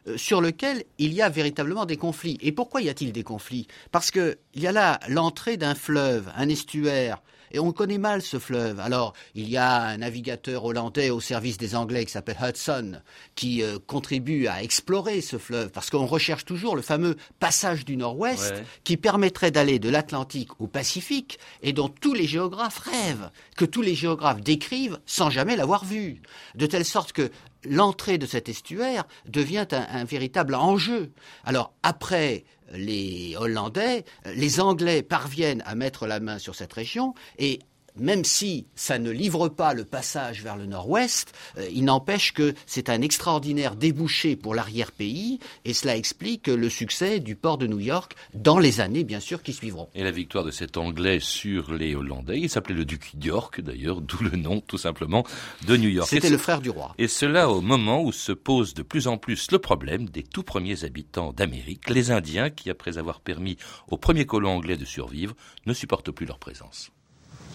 euh, 0.06 0.18
sur 0.18 0.42
lequel 0.42 0.84
il 0.98 1.14
y 1.14 1.22
a 1.22 1.30
véritablement 1.30 1.86
des 1.86 1.96
conflits. 1.96 2.38
Et 2.42 2.52
pourquoi 2.52 2.82
y 2.82 2.90
a-t-il 2.90 3.12
des 3.12 3.22
conflits? 3.22 3.66
Parce 3.92 4.10
qu'il 4.10 4.36
y 4.56 4.66
a 4.66 4.72
là 4.72 5.00
l'entrée 5.08 5.56
d'un 5.56 5.74
fleuve, 5.74 6.30
un 6.36 6.50
estuaire, 6.50 7.22
et 7.50 7.58
on 7.58 7.72
connaît 7.72 7.98
mal 7.98 8.22
ce 8.22 8.38
fleuve. 8.38 8.80
Alors, 8.80 9.12
il 9.34 9.48
y 9.48 9.56
a 9.56 9.82
un 9.82 9.98
navigateur 9.98 10.64
hollandais 10.64 11.10
au 11.10 11.20
service 11.20 11.58
des 11.58 11.74
Anglais 11.74 12.04
qui 12.04 12.12
s'appelle 12.12 12.38
Hudson, 12.42 13.00
qui 13.34 13.62
euh, 13.62 13.78
contribue 13.86 14.46
à 14.46 14.62
explorer 14.62 15.20
ce 15.20 15.38
fleuve, 15.38 15.70
parce 15.70 15.90
qu'on 15.90 16.06
recherche 16.06 16.44
toujours 16.44 16.76
le 16.76 16.82
fameux 16.82 17.16
passage 17.38 17.84
du 17.84 17.96
Nord-Ouest 17.96 18.54
qui 18.84 18.96
permettrait 18.96 19.50
d'aller 19.50 19.78
de 19.78 19.88
l'Atlantique 19.88 20.60
au 20.60 20.66
Pacifique, 20.66 21.38
et 21.62 21.72
dont 21.72 21.88
tous 21.88 22.14
les 22.14 22.26
géographes 22.26 22.78
rêvent, 22.78 23.30
que 23.56 23.64
tous 23.64 23.82
les 23.82 23.94
géographes 23.94 24.40
décrivent 24.40 24.98
sans 25.06 25.30
jamais 25.30 25.56
l'avoir 25.56 25.84
vu. 25.84 26.22
De 26.54 26.66
telle 26.66 26.84
sorte 26.84 27.12
que 27.12 27.30
l'entrée 27.64 28.18
de 28.18 28.26
cet 28.26 28.48
estuaire 28.48 29.04
devient 29.26 29.66
un, 29.70 30.04
véritable 30.04 30.54
enjeu. 30.54 31.12
Alors 31.44 31.72
après 31.82 32.44
les 32.72 33.36
Hollandais, 33.36 34.04
les 34.34 34.60
Anglais 34.60 35.02
parviennent 35.02 35.62
à 35.66 35.74
mettre 35.74 36.06
la 36.06 36.20
main 36.20 36.38
sur 36.38 36.54
cette 36.54 36.72
région 36.72 37.14
et 37.38 37.60
même 38.00 38.24
si 38.24 38.66
ça 38.74 38.98
ne 38.98 39.10
livre 39.10 39.48
pas 39.48 39.74
le 39.74 39.84
passage 39.84 40.42
vers 40.42 40.56
le 40.56 40.66
nord-ouest, 40.66 41.32
euh, 41.58 41.68
il 41.72 41.84
n'empêche 41.84 42.32
que 42.32 42.54
c'est 42.66 42.88
un 42.88 43.02
extraordinaire 43.02 43.76
débouché 43.76 44.36
pour 44.36 44.54
l'arrière-pays, 44.54 45.38
et 45.64 45.74
cela 45.74 45.96
explique 45.96 46.48
le 46.48 46.68
succès 46.68 47.20
du 47.20 47.36
port 47.36 47.58
de 47.58 47.66
New 47.66 47.78
York 47.78 48.14
dans 48.34 48.58
les 48.58 48.80
années, 48.80 49.04
bien 49.04 49.20
sûr, 49.20 49.42
qui 49.42 49.52
suivront. 49.52 49.88
Et 49.94 50.02
la 50.02 50.10
victoire 50.10 50.44
de 50.44 50.50
cet 50.50 50.76
Anglais 50.76 51.18
sur 51.20 51.72
les 51.72 51.94
Hollandais, 51.94 52.40
il 52.40 52.48
s'appelait 52.48 52.74
le 52.74 52.84
duc 52.84 53.12
d'York, 53.14 53.60
d'ailleurs, 53.60 54.00
d'où 54.00 54.22
le 54.24 54.36
nom, 54.36 54.60
tout 54.60 54.78
simplement, 54.78 55.24
de 55.66 55.76
New 55.76 55.88
York. 55.88 56.08
C'était 56.08 56.30
le 56.30 56.38
frère 56.38 56.60
du 56.60 56.70
roi. 56.70 56.94
Et 56.98 57.08
cela 57.08 57.50
au 57.50 57.60
moment 57.60 58.02
où 58.02 58.12
se 58.12 58.32
pose 58.32 58.74
de 58.74 58.82
plus 58.82 59.06
en 59.06 59.18
plus 59.18 59.50
le 59.50 59.58
problème 59.58 60.08
des 60.08 60.22
tout 60.22 60.42
premiers 60.42 60.84
habitants 60.84 61.32
d'Amérique, 61.32 61.90
les 61.90 62.10
Indiens, 62.10 62.50
qui, 62.50 62.70
après 62.70 62.98
avoir 62.98 63.20
permis 63.20 63.56
aux 63.88 63.98
premiers 63.98 64.26
colons 64.26 64.50
anglais 64.50 64.76
de 64.76 64.84
survivre, 64.84 65.34
ne 65.66 65.72
supportent 65.72 66.10
plus 66.10 66.26
leur 66.26 66.38
présence. 66.38 66.90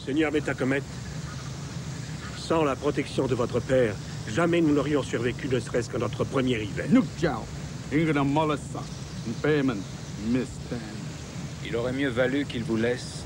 Seigneur 0.03 0.31
Metacomet, 0.31 0.81
sans 2.37 2.63
la 2.63 2.75
protection 2.75 3.27
de 3.27 3.35
votre 3.35 3.59
père, 3.59 3.95
jamais 4.33 4.61
nous 4.61 4.73
n'aurions 4.73 5.03
survécu 5.03 5.47
ne 5.47 5.59
serait-ce 5.59 5.89
que 5.89 5.97
notre 5.97 6.23
premier 6.23 6.61
hiver. 6.61 6.85
Il 11.67 11.75
aurait 11.75 11.93
mieux 11.93 12.09
valu 12.09 12.45
qu'il 12.45 12.63
vous 12.63 12.77
laisse 12.77 13.23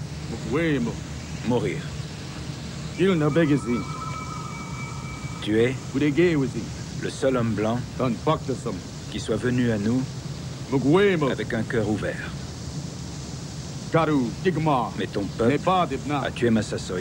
mourir. 1.47 1.77
Tu 5.41 5.59
es 5.59 5.75
le 7.01 7.09
seul 7.09 7.37
homme 7.37 7.53
blanc 7.53 7.79
qui 9.11 9.19
soit 9.19 9.37
venu 9.37 9.71
à 9.71 9.77
nous 9.77 10.01
avec 11.31 11.53
un 11.53 11.63
cœur 11.63 11.89
ouvert. 11.89 12.38
Mais 14.97 15.07
ton 15.07 15.23
peuple 15.23 15.59
a 15.69 16.31
tué 16.31 16.49
Massasoit 16.49 16.99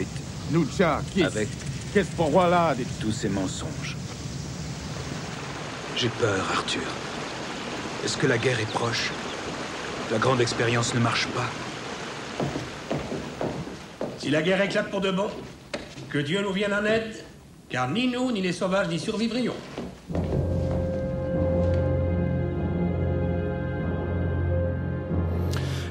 avec 2.69 2.87
tous 2.99 3.11
ces 3.11 3.29
mensonges. 3.29 3.95
J'ai 5.95 6.09
peur, 6.09 6.45
Arthur. 6.51 6.81
Est-ce 8.03 8.17
que 8.17 8.25
la 8.27 8.37
guerre 8.37 8.59
est 8.59 8.71
proche? 8.71 9.11
La 10.11 10.17
grande 10.17 10.41
expérience 10.41 10.95
ne 10.95 10.99
marche 10.99 11.27
pas 11.27 11.49
Si 14.17 14.29
la 14.29 14.41
guerre 14.41 14.61
éclate 14.61 14.89
pour 14.89 15.01
de 15.01 15.11
bon, 15.11 15.29
que 16.09 16.17
Dieu 16.17 16.41
nous 16.41 16.53
vienne 16.53 16.73
en 16.73 16.85
aide, 16.85 17.13
car 17.69 17.89
ni 17.89 18.07
nous, 18.07 18.31
ni 18.31 18.41
les 18.41 18.53
sauvages 18.53 18.87
n'y 18.87 18.99
survivrions. 18.99 19.53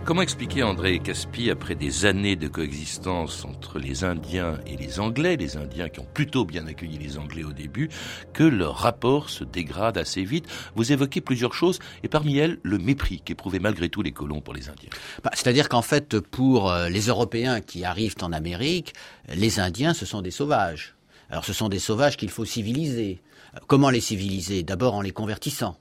Comment 0.09 0.23
expliquer, 0.23 0.63
André 0.63 1.01
Caspi, 1.01 1.51
après 1.51 1.75
des 1.75 2.07
années 2.07 2.35
de 2.35 2.49
coexistence 2.49 3.45
entre 3.45 3.79
les 3.79 4.05
Indiens 4.05 4.59
et 4.67 4.75
les 4.75 5.01
Anglais, 5.01 5.37
les 5.37 5.59
Indiens 5.59 5.91
qui 5.91 6.01
ont 6.01 6.07
plutôt 6.15 6.47
bien 6.47 6.67
accueilli 6.67 6.97
les 6.97 7.19
Anglais 7.19 7.45
au 7.45 7.53
début, 7.53 7.91
que 8.33 8.43
leur 8.43 8.77
rapport 8.77 9.29
se 9.29 9.45
dégrade 9.45 9.99
assez 9.99 10.25
vite? 10.25 10.47
Vous 10.75 10.93
évoquez 10.93 11.21
plusieurs 11.21 11.53
choses, 11.53 11.79
et 12.03 12.09
parmi 12.09 12.39
elles, 12.39 12.59
le 12.63 12.79
mépris 12.79 13.21
qu'éprouvaient 13.21 13.59
malgré 13.59 13.91
tout 13.91 14.01
les 14.01 14.13
colons 14.13 14.41
pour 14.41 14.55
les 14.55 14.71
Indiens. 14.71 14.89
Bah, 15.23 15.31
c'est-à-dire 15.35 15.69
qu'en 15.69 15.83
fait, 15.83 16.19
pour 16.21 16.71
euh, 16.71 16.89
les 16.89 17.09
Européens 17.09 17.61
qui 17.61 17.85
arrivent 17.85 18.17
en 18.23 18.33
Amérique, 18.33 18.95
les 19.35 19.61
Indiens, 19.61 19.93
ce 19.93 20.07
sont 20.07 20.23
des 20.23 20.31
sauvages. 20.31 20.97
Alors 21.29 21.45
ce 21.45 21.53
sont 21.53 21.69
des 21.69 21.79
sauvages 21.79 22.17
qu'il 22.17 22.31
faut 22.31 22.47
civiliser. 22.47 23.21
Comment 23.67 23.91
les 23.91 24.01
civiliser? 24.01 24.63
D'abord 24.63 24.95
en 24.95 25.03
les 25.03 25.11
convertissant 25.11 25.77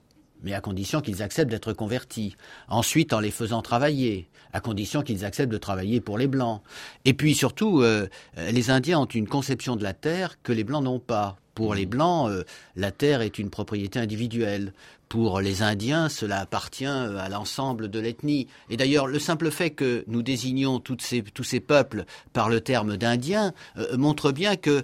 mais 0.47 0.53
à 0.53 0.61
condition 0.61 1.01
qu'ils 1.01 1.21
acceptent 1.21 1.51
d'être 1.51 1.73
convertis. 1.73 2.37
Ensuite, 2.69 3.11
en 3.11 3.19
les 3.19 3.31
faisant 3.31 3.61
travailler, 3.61 4.29
à 4.53 4.61
condition 4.61 5.01
qu'ils 5.01 5.25
acceptent 5.25 5.51
de 5.51 5.57
travailler 5.57 5.99
pour 5.99 6.17
les 6.17 6.27
Blancs. 6.27 6.61
Et 7.03 7.13
puis 7.13 7.35
surtout, 7.35 7.81
euh, 7.81 8.07
les 8.49 8.69
Indiens 8.69 8.99
ont 8.99 9.05
une 9.05 9.27
conception 9.27 9.75
de 9.75 9.83
la 9.83 9.93
terre 9.93 10.41
que 10.43 10.53
les 10.53 10.63
Blancs 10.63 10.85
n'ont 10.85 10.99
pas. 10.99 11.35
Pour 11.57 11.73
les 11.73 11.87
Blancs, 11.87 12.29
euh, 12.29 12.43
la 12.75 12.91
terre 12.91 13.21
est 13.21 13.39
une 13.39 13.49
propriété 13.49 13.97
individuelle. 13.97 14.73
Pour 15.09 15.39
les 15.39 15.61
Indiens, 15.63 16.09
cela 16.09 16.41
appartient 16.41 16.85
euh, 16.85 17.17
à 17.17 17.29
l'ensemble 17.29 17.89
de 17.89 17.99
l'ethnie. 17.99 18.45
Et 18.69 18.77
d'ailleurs, 18.77 19.07
le 19.07 19.17
simple 19.17 19.49
fait 19.49 19.71
que 19.71 20.03
nous 20.07 20.21
désignons 20.21 20.79
tous 20.79 20.97
ces 20.99 21.59
peuples 21.59 22.05
par 22.33 22.49
le 22.49 22.61
terme 22.61 22.95
d'Indiens 22.97 23.53
euh, 23.77 23.97
montre 23.97 24.31
bien 24.31 24.55
que 24.55 24.83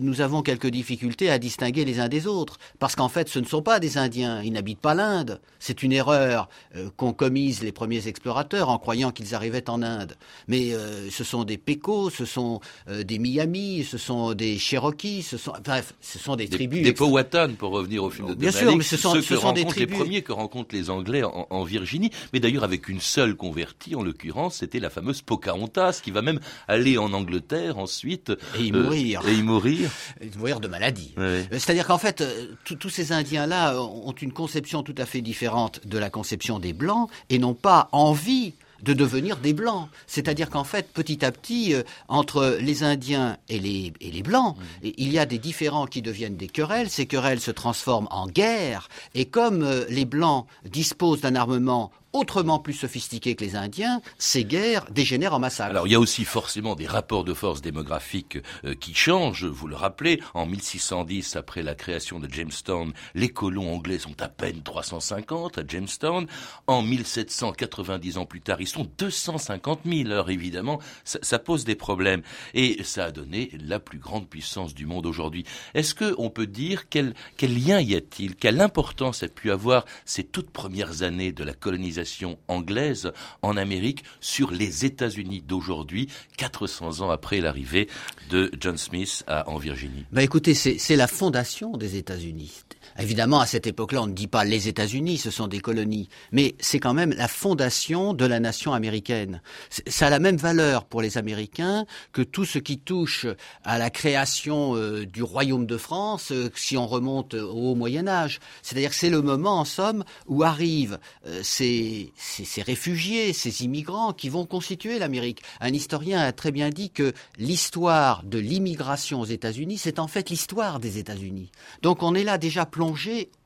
nous 0.00 0.20
avons 0.20 0.42
quelques 0.42 0.68
difficultés 0.68 1.28
à 1.28 1.40
distinguer 1.40 1.84
les 1.84 1.98
uns 1.98 2.08
des 2.08 2.28
autres. 2.28 2.58
Parce 2.78 2.94
qu'en 2.94 3.08
fait, 3.08 3.28
ce 3.28 3.40
ne 3.40 3.46
sont 3.46 3.62
pas 3.62 3.80
des 3.80 3.98
Indiens, 3.98 4.42
ils 4.42 4.52
n'habitent 4.52 4.78
pas 4.78 4.94
l'Inde. 4.94 5.40
C'est 5.58 5.82
une 5.82 5.92
erreur 5.92 6.48
qu'ont 6.96 7.12
commise 7.12 7.62
les 7.62 7.72
premiers 7.72 8.06
explorateurs 8.06 8.68
en 8.68 8.78
croyant 8.78 9.10
qu'ils 9.10 9.34
arrivaient 9.34 9.68
en 9.70 9.82
Inde. 9.82 10.16
Mais 10.48 10.72
ce 11.10 11.24
sont 11.24 11.44
des 11.44 11.56
Pecos, 11.58 12.10
ce 12.10 12.24
sont 12.24 12.60
des 12.88 13.18
Miami, 13.18 13.84
ce 13.84 13.98
sont 13.98 14.34
des 14.34 14.58
Cherokees, 14.58 15.22
ce 15.22 15.36
sont, 15.36 15.52
bref, 15.64 15.94
ce 16.12 16.18
sont 16.18 16.36
des, 16.36 16.46
tribus. 16.46 16.82
Des 16.82 16.92
Powhatan, 16.92 17.54
pour 17.56 17.70
revenir 17.70 18.04
au 18.04 18.10
film 18.10 18.28
de 18.28 18.34
Bien 18.34 18.50
sûr, 18.50 18.76
mais 18.76 18.84
ce 18.84 18.98
sont, 18.98 19.14
ce 19.14 19.36
sont 19.36 19.52
des 19.52 19.64
les 19.76 19.86
premiers 19.86 20.20
que 20.20 20.32
rencontrent 20.32 20.74
les 20.74 20.90
Anglais 20.90 21.22
en, 21.24 21.64
Virginie, 21.64 22.10
mais 22.32 22.40
d'ailleurs 22.40 22.64
avec 22.64 22.88
une 22.88 23.00
seule 23.00 23.34
convertie, 23.34 23.94
en 23.94 24.02
l'occurrence, 24.02 24.56
c'était 24.56 24.80
la 24.80 24.90
fameuse 24.90 25.22
Pocahontas, 25.22 26.00
qui 26.02 26.10
va 26.10 26.20
même 26.20 26.40
aller 26.68 26.98
en 26.98 27.12
Angleterre 27.14 27.78
ensuite. 27.78 28.32
Et 28.58 28.64
y 28.64 28.72
mourir. 28.72 29.22
Euh, 29.24 29.30
et 29.30 29.34
y 29.34 29.42
mourir. 29.42 29.90
Et 30.20 30.28
mourir 30.36 30.60
de 30.60 30.68
maladie. 30.68 31.14
Euh, 31.18 31.42
c'est-à-dire 31.52 31.86
qu'en 31.86 31.98
fait, 31.98 32.20
euh, 32.20 32.48
tous 32.64 32.90
ces 32.90 33.12
Indiens-là 33.12 33.80
ont 33.80 34.12
une 34.12 34.32
conception 34.32 34.82
tout 34.82 34.94
à 34.98 35.06
fait 35.06 35.22
différente 35.22 35.86
de 35.86 35.98
la 35.98 36.10
conception 36.10 36.58
des 36.58 36.72
Blancs 36.72 37.08
et 37.30 37.38
n'ont 37.38 37.54
pas 37.54 37.88
envie 37.92 38.52
de 38.82 38.92
devenir 38.92 39.36
des 39.36 39.52
blancs. 39.52 39.88
C'est-à-dire 40.06 40.50
qu'en 40.50 40.64
fait, 40.64 40.88
petit 40.92 41.24
à 41.24 41.32
petit, 41.32 41.74
euh, 41.74 41.82
entre 42.08 42.58
les 42.60 42.82
Indiens 42.82 43.36
et 43.48 43.58
les, 43.58 43.92
et 44.00 44.10
les 44.10 44.22
blancs, 44.22 44.56
mmh. 44.56 44.88
il 44.98 45.12
y 45.12 45.18
a 45.18 45.26
des 45.26 45.38
différends 45.38 45.86
qui 45.86 46.02
deviennent 46.02 46.36
des 46.36 46.48
querelles. 46.48 46.90
Ces 46.90 47.06
querelles 47.06 47.40
se 47.40 47.50
transforment 47.50 48.08
en 48.10 48.26
guerre. 48.26 48.88
Et 49.14 49.24
comme 49.24 49.62
euh, 49.62 49.84
les 49.88 50.04
blancs 50.04 50.46
disposent 50.64 51.20
d'un 51.20 51.34
armement 51.34 51.92
autrement 52.12 52.58
plus 52.58 52.74
sophistiqués 52.74 53.34
que 53.34 53.44
les 53.44 53.56
Indiens, 53.56 54.00
ces 54.18 54.44
guerres 54.44 54.86
dégénèrent 54.90 55.34
en 55.34 55.38
massacre. 55.38 55.70
Alors 55.70 55.86
il 55.86 55.92
y 55.92 55.94
a 55.94 56.00
aussi 56.00 56.24
forcément 56.24 56.74
des 56.74 56.86
rapports 56.86 57.24
de 57.24 57.34
force 57.34 57.62
démographiques 57.62 58.38
euh, 58.64 58.74
qui 58.74 58.94
changent. 58.94 59.44
Vous 59.44 59.66
le 59.66 59.76
rappelez, 59.76 60.20
en 60.34 60.46
1610, 60.46 61.36
après 61.36 61.62
la 61.62 61.74
création 61.74 62.18
de 62.18 62.30
Jamestown, 62.30 62.92
les 63.14 63.28
colons 63.28 63.72
anglais 63.72 63.98
sont 63.98 64.20
à 64.20 64.28
peine 64.28 64.62
350 64.62 65.58
à 65.58 65.62
Jamestown. 65.66 66.26
En 66.66 66.82
1790 66.82 68.18
ans 68.18 68.26
plus 68.26 68.40
tard, 68.40 68.60
ils 68.60 68.68
sont 68.68 68.86
250 68.98 69.80
000. 69.84 70.10
Alors 70.10 70.30
évidemment, 70.30 70.80
ça, 71.04 71.18
ça 71.22 71.38
pose 71.38 71.64
des 71.64 71.76
problèmes 71.76 72.22
et 72.54 72.82
ça 72.84 73.06
a 73.06 73.10
donné 73.10 73.50
la 73.66 73.78
plus 73.78 73.98
grande 73.98 74.28
puissance 74.28 74.74
du 74.74 74.86
monde 74.86 75.06
aujourd'hui. 75.06 75.44
Est-ce 75.74 75.94
que 75.94 76.14
on 76.18 76.30
peut 76.30 76.46
dire 76.46 76.88
quel, 76.88 77.14
quel 77.36 77.54
lien 77.54 77.80
y 77.80 77.94
a-t-il, 77.94 78.36
quelle 78.36 78.60
importance 78.60 79.22
a 79.22 79.28
pu 79.28 79.50
avoir 79.50 79.84
ces 80.04 80.24
toutes 80.24 80.50
premières 80.50 81.02
années 81.02 81.32
de 81.32 81.44
la 81.44 81.54
colonisation 81.54 82.01
anglaise 82.48 83.12
en 83.42 83.56
Amérique 83.56 84.04
sur 84.20 84.50
les 84.50 84.84
États-Unis 84.84 85.42
d'aujourd'hui, 85.46 86.08
400 86.36 87.00
ans 87.00 87.10
après 87.10 87.40
l'arrivée 87.40 87.88
de 88.30 88.50
John 88.60 88.76
Smith 88.76 89.24
en 89.28 89.56
Virginie 89.58 90.04
bah 90.12 90.22
Écoutez, 90.22 90.54
c'est 90.54 90.96
la 90.96 91.06
fondation 91.06 91.76
des 91.76 91.96
États-Unis. 91.96 92.64
Évidemment, 92.98 93.40
à 93.40 93.46
cette 93.46 93.66
époque-là, 93.66 94.02
on 94.02 94.06
ne 94.06 94.12
dit 94.12 94.26
pas 94.28 94.44
les 94.44 94.68
États-Unis, 94.68 95.18
ce 95.18 95.30
sont 95.30 95.48
des 95.48 95.60
colonies, 95.60 96.08
mais 96.30 96.54
c'est 96.60 96.78
quand 96.78 96.94
même 96.94 97.12
la 97.12 97.28
fondation 97.28 98.14
de 98.14 98.24
la 98.24 98.40
nation 98.40 98.72
américaine. 98.72 99.40
Ça 99.86 100.06
a 100.06 100.10
la 100.10 100.18
même 100.18 100.36
valeur 100.36 100.84
pour 100.84 101.02
les 101.02 101.18
Américains 101.18 101.86
que 102.12 102.22
tout 102.22 102.44
ce 102.44 102.58
qui 102.58 102.78
touche 102.78 103.26
à 103.64 103.78
la 103.78 103.90
création 103.90 104.76
euh, 104.76 105.06
du 105.06 105.22
royaume 105.22 105.66
de 105.66 105.76
France, 105.76 106.32
euh, 106.32 106.50
si 106.54 106.76
on 106.76 106.86
remonte 106.86 107.34
au 107.34 107.74
Moyen 107.74 108.06
Âge. 108.08 108.40
C'est-à-dire 108.62 108.90
que 108.90 108.96
c'est 108.96 109.10
le 109.10 109.22
moment, 109.22 109.58
en 109.60 109.64
somme, 109.64 110.04
où 110.26 110.42
arrivent 110.42 110.98
euh, 111.26 111.40
ces, 111.42 112.12
ces, 112.16 112.44
ces 112.44 112.62
réfugiés, 112.62 113.32
ces 113.32 113.64
immigrants 113.64 114.12
qui 114.12 114.28
vont 114.28 114.46
constituer 114.46 114.98
l'Amérique. 114.98 115.42
Un 115.60 115.72
historien 115.72 116.20
a 116.20 116.32
très 116.32 116.50
bien 116.50 116.70
dit 116.70 116.90
que 116.90 117.12
l'histoire 117.38 118.22
de 118.24 118.38
l'immigration 118.38 119.20
aux 119.20 119.26
États-Unis, 119.26 119.78
c'est 119.78 119.98
en 119.98 120.08
fait 120.08 120.30
l'histoire 120.30 120.80
des 120.80 120.98
États-Unis. 120.98 121.50
Donc 121.82 122.02
on 122.02 122.14
est 122.14 122.24
là 122.24 122.38
déjà 122.38 122.66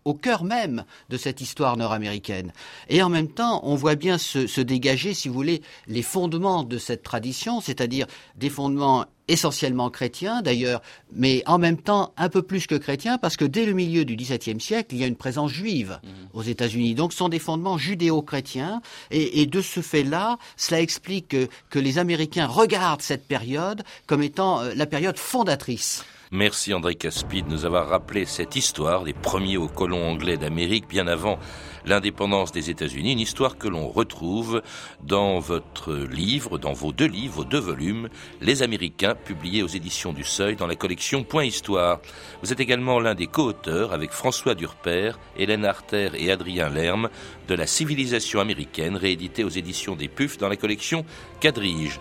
au 0.07 0.14
cœur 0.14 0.44
même 0.44 0.85
de 1.11 1.16
cette 1.16 1.40
histoire 1.40 1.77
nord-américaine. 1.77 2.53
Et 2.88 3.03
en 3.03 3.09
même 3.09 3.29
temps, 3.29 3.61
on 3.64 3.75
voit 3.75 3.96
bien 3.96 4.18
se, 4.18 4.46
se, 4.46 4.61
dégager, 4.61 5.14
si 5.14 5.29
vous 5.29 5.35
voulez, 5.35 5.62
les 5.88 6.03
fondements 6.03 6.62
de 6.62 6.79
cette 6.79 7.03
tradition, 7.03 7.61
c'est-à-dire 7.61 8.07
des 8.37 8.49
fondements 8.49 9.07
essentiellement 9.29 9.90
chrétiens 9.90 10.40
d'ailleurs, 10.42 10.81
mais 11.12 11.42
en 11.46 11.59
même 11.59 11.79
temps 11.79 12.12
un 12.16 12.29
peu 12.29 12.42
plus 12.42 12.68
que 12.68 12.77
chrétiens, 12.77 13.18
parce 13.18 13.37
que 13.37 13.44
dès 13.44 13.66
le 13.66 13.72
milieu 13.72 14.05
du 14.05 14.14
XVIIe 14.14 14.61
siècle, 14.61 14.94
il 14.94 15.01
y 15.01 15.05
a 15.05 15.09
une 15.09 15.16
présence 15.16 15.51
juive 15.51 15.99
mmh. 16.03 16.09
aux 16.35 16.42
États-Unis. 16.42 16.94
Donc 16.94 17.12
ce 17.12 17.18
sont 17.18 17.29
des 17.29 17.40
fondements 17.40 17.77
judéo-chrétiens, 17.77 18.81
et, 19.11 19.42
et, 19.42 19.46
de 19.46 19.61
ce 19.61 19.81
fait-là, 19.81 20.38
cela 20.57 20.81
explique 20.81 21.29
que, 21.29 21.49
que 21.70 21.81
les 21.81 21.99
Américains 21.99 22.46
regardent 22.46 23.03
cette 23.03 23.27
période 23.27 23.83
comme 24.07 24.22
étant 24.22 24.61
euh, 24.61 24.72
la 24.77 24.87
période 24.87 25.18
fondatrice. 25.18 26.05
Merci 26.32 26.74
André 26.74 26.96
Caspi 26.96 27.44
de 27.44 27.48
nous 27.48 27.64
avoir 27.66 27.88
rappelé 27.88 28.24
cette 28.24 28.56
histoire 28.56 29.04
des 29.04 29.12
premiers 29.12 29.58
aux 29.58 29.68
colons 29.68 30.10
anglais 30.10 30.36
d'Amérique 30.36 30.88
bien 30.88 31.06
avant 31.06 31.38
l'indépendance 31.84 32.50
des 32.50 32.68
États-Unis, 32.68 33.12
une 33.12 33.20
histoire 33.20 33.58
que 33.58 33.68
l'on 33.68 33.88
retrouve 33.88 34.60
dans 35.04 35.38
votre 35.38 35.94
livre, 35.94 36.58
dans 36.58 36.72
vos 36.72 36.90
deux 36.90 37.06
livres, 37.06 37.34
vos 37.36 37.44
deux 37.44 37.60
volumes, 37.60 38.08
Les 38.40 38.64
Américains, 38.64 39.14
publiés 39.14 39.62
aux 39.62 39.68
éditions 39.68 40.12
du 40.12 40.24
Seuil 40.24 40.56
dans 40.56 40.66
la 40.66 40.74
collection 40.74 41.22
Point 41.22 41.44
Histoire. 41.44 42.00
Vous 42.42 42.52
êtes 42.52 42.58
également 42.58 42.98
l'un 42.98 43.14
des 43.14 43.28
co-auteurs 43.28 43.92
avec 43.92 44.10
François 44.10 44.56
Durper, 44.56 45.12
Hélène 45.36 45.64
Arter 45.64 46.10
et 46.14 46.32
Adrien 46.32 46.68
Lerme 46.68 47.08
de 47.46 47.54
La 47.54 47.68
civilisation 47.68 48.40
américaine, 48.40 48.96
réédité 48.96 49.44
aux 49.44 49.48
éditions 49.48 49.94
des 49.94 50.08
Pufs 50.08 50.38
dans 50.38 50.48
la 50.48 50.56
collection 50.56 51.04
Quadrige. 51.40 52.00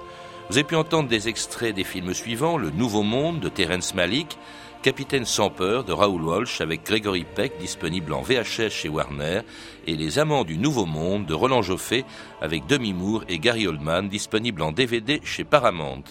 Vous 0.49 0.57
avez 0.57 0.63
pu 0.63 0.75
entendre 0.75 1.09
des 1.09 1.27
extraits 1.27 1.73
des 1.73 1.83
films 1.83 2.13
suivants 2.13 2.57
Le 2.57 2.69
Nouveau 2.69 3.01
Monde 3.01 3.39
de 3.39 3.49
Terence 3.49 3.95
Malick, 3.95 4.37
Capitaine 4.83 5.25
sans 5.25 5.49
peur 5.49 5.83
de 5.83 5.91
Raoul 5.91 6.21
Walsh 6.21 6.61
avec 6.61 6.85
Gregory 6.85 7.25
Peck 7.25 7.57
disponible 7.57 8.13
en 8.13 8.21
VHS 8.21 8.69
chez 8.69 8.87
Warner 8.87 9.41
et 9.87 9.95
Les 9.95 10.19
Amants 10.19 10.43
du 10.43 10.59
Nouveau 10.59 10.85
Monde 10.85 11.25
de 11.25 11.33
Roland 11.33 11.63
Joffé 11.63 12.05
avec 12.41 12.67
Demi 12.67 12.93
Moore 12.93 13.23
et 13.27 13.39
Gary 13.39 13.65
Oldman 13.65 14.07
disponible 14.07 14.61
en 14.61 14.71
DVD 14.71 15.19
chez 15.23 15.43
Paramount. 15.43 16.03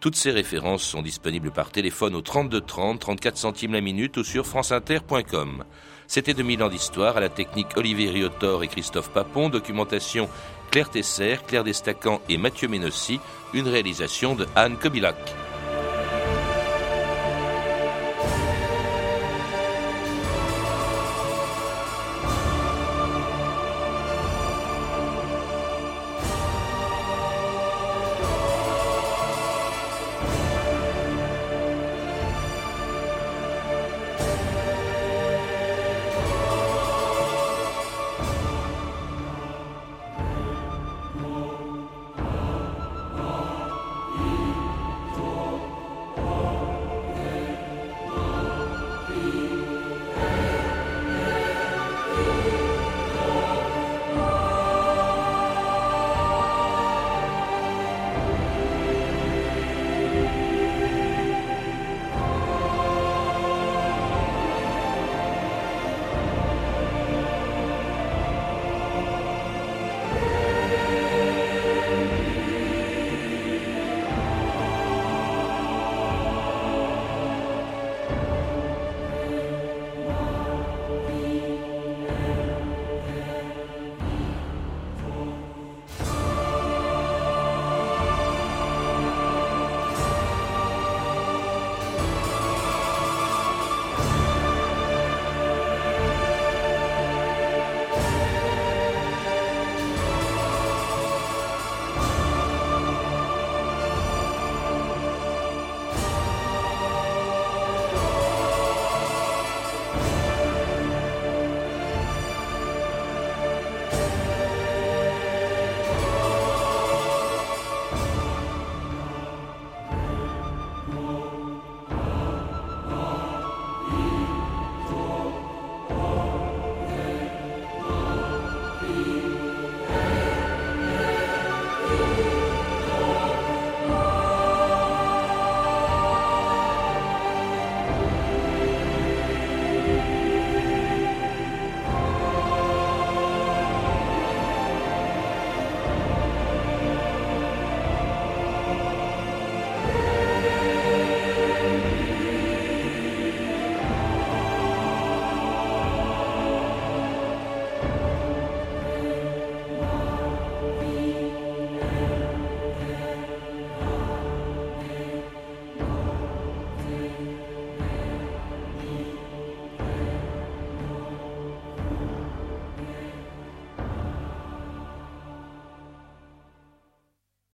Toutes 0.00 0.16
ces 0.16 0.32
références 0.32 0.82
sont 0.82 1.00
disponibles 1.00 1.50
par 1.50 1.70
téléphone 1.70 2.14
au 2.14 2.20
32 2.20 2.60
30, 2.60 3.00
34 3.00 3.38
centimes 3.38 3.72
la 3.72 3.80
minute 3.80 4.18
ou 4.18 4.24
sur 4.24 4.46
franceinter.com. 4.46 5.64
C'était 6.06 6.34
2000 6.34 6.62
ans 6.62 6.68
d'histoire 6.68 7.16
à 7.16 7.20
la 7.20 7.28
technique 7.28 7.76
Olivier 7.76 8.10
Riotor 8.10 8.62
et 8.62 8.68
Christophe 8.68 9.10
Papon, 9.10 9.48
documentation 9.48 10.28
Claire 10.70 10.90
Tesser, 10.90 11.36
Claire 11.46 11.64
Destacan 11.64 12.20
et 12.28 12.38
Mathieu 12.38 12.68
Ménossi, 12.68 13.20
une 13.52 13.68
réalisation 13.68 14.34
de 14.34 14.46
Anne 14.56 14.76
Kobilac. 14.76 15.51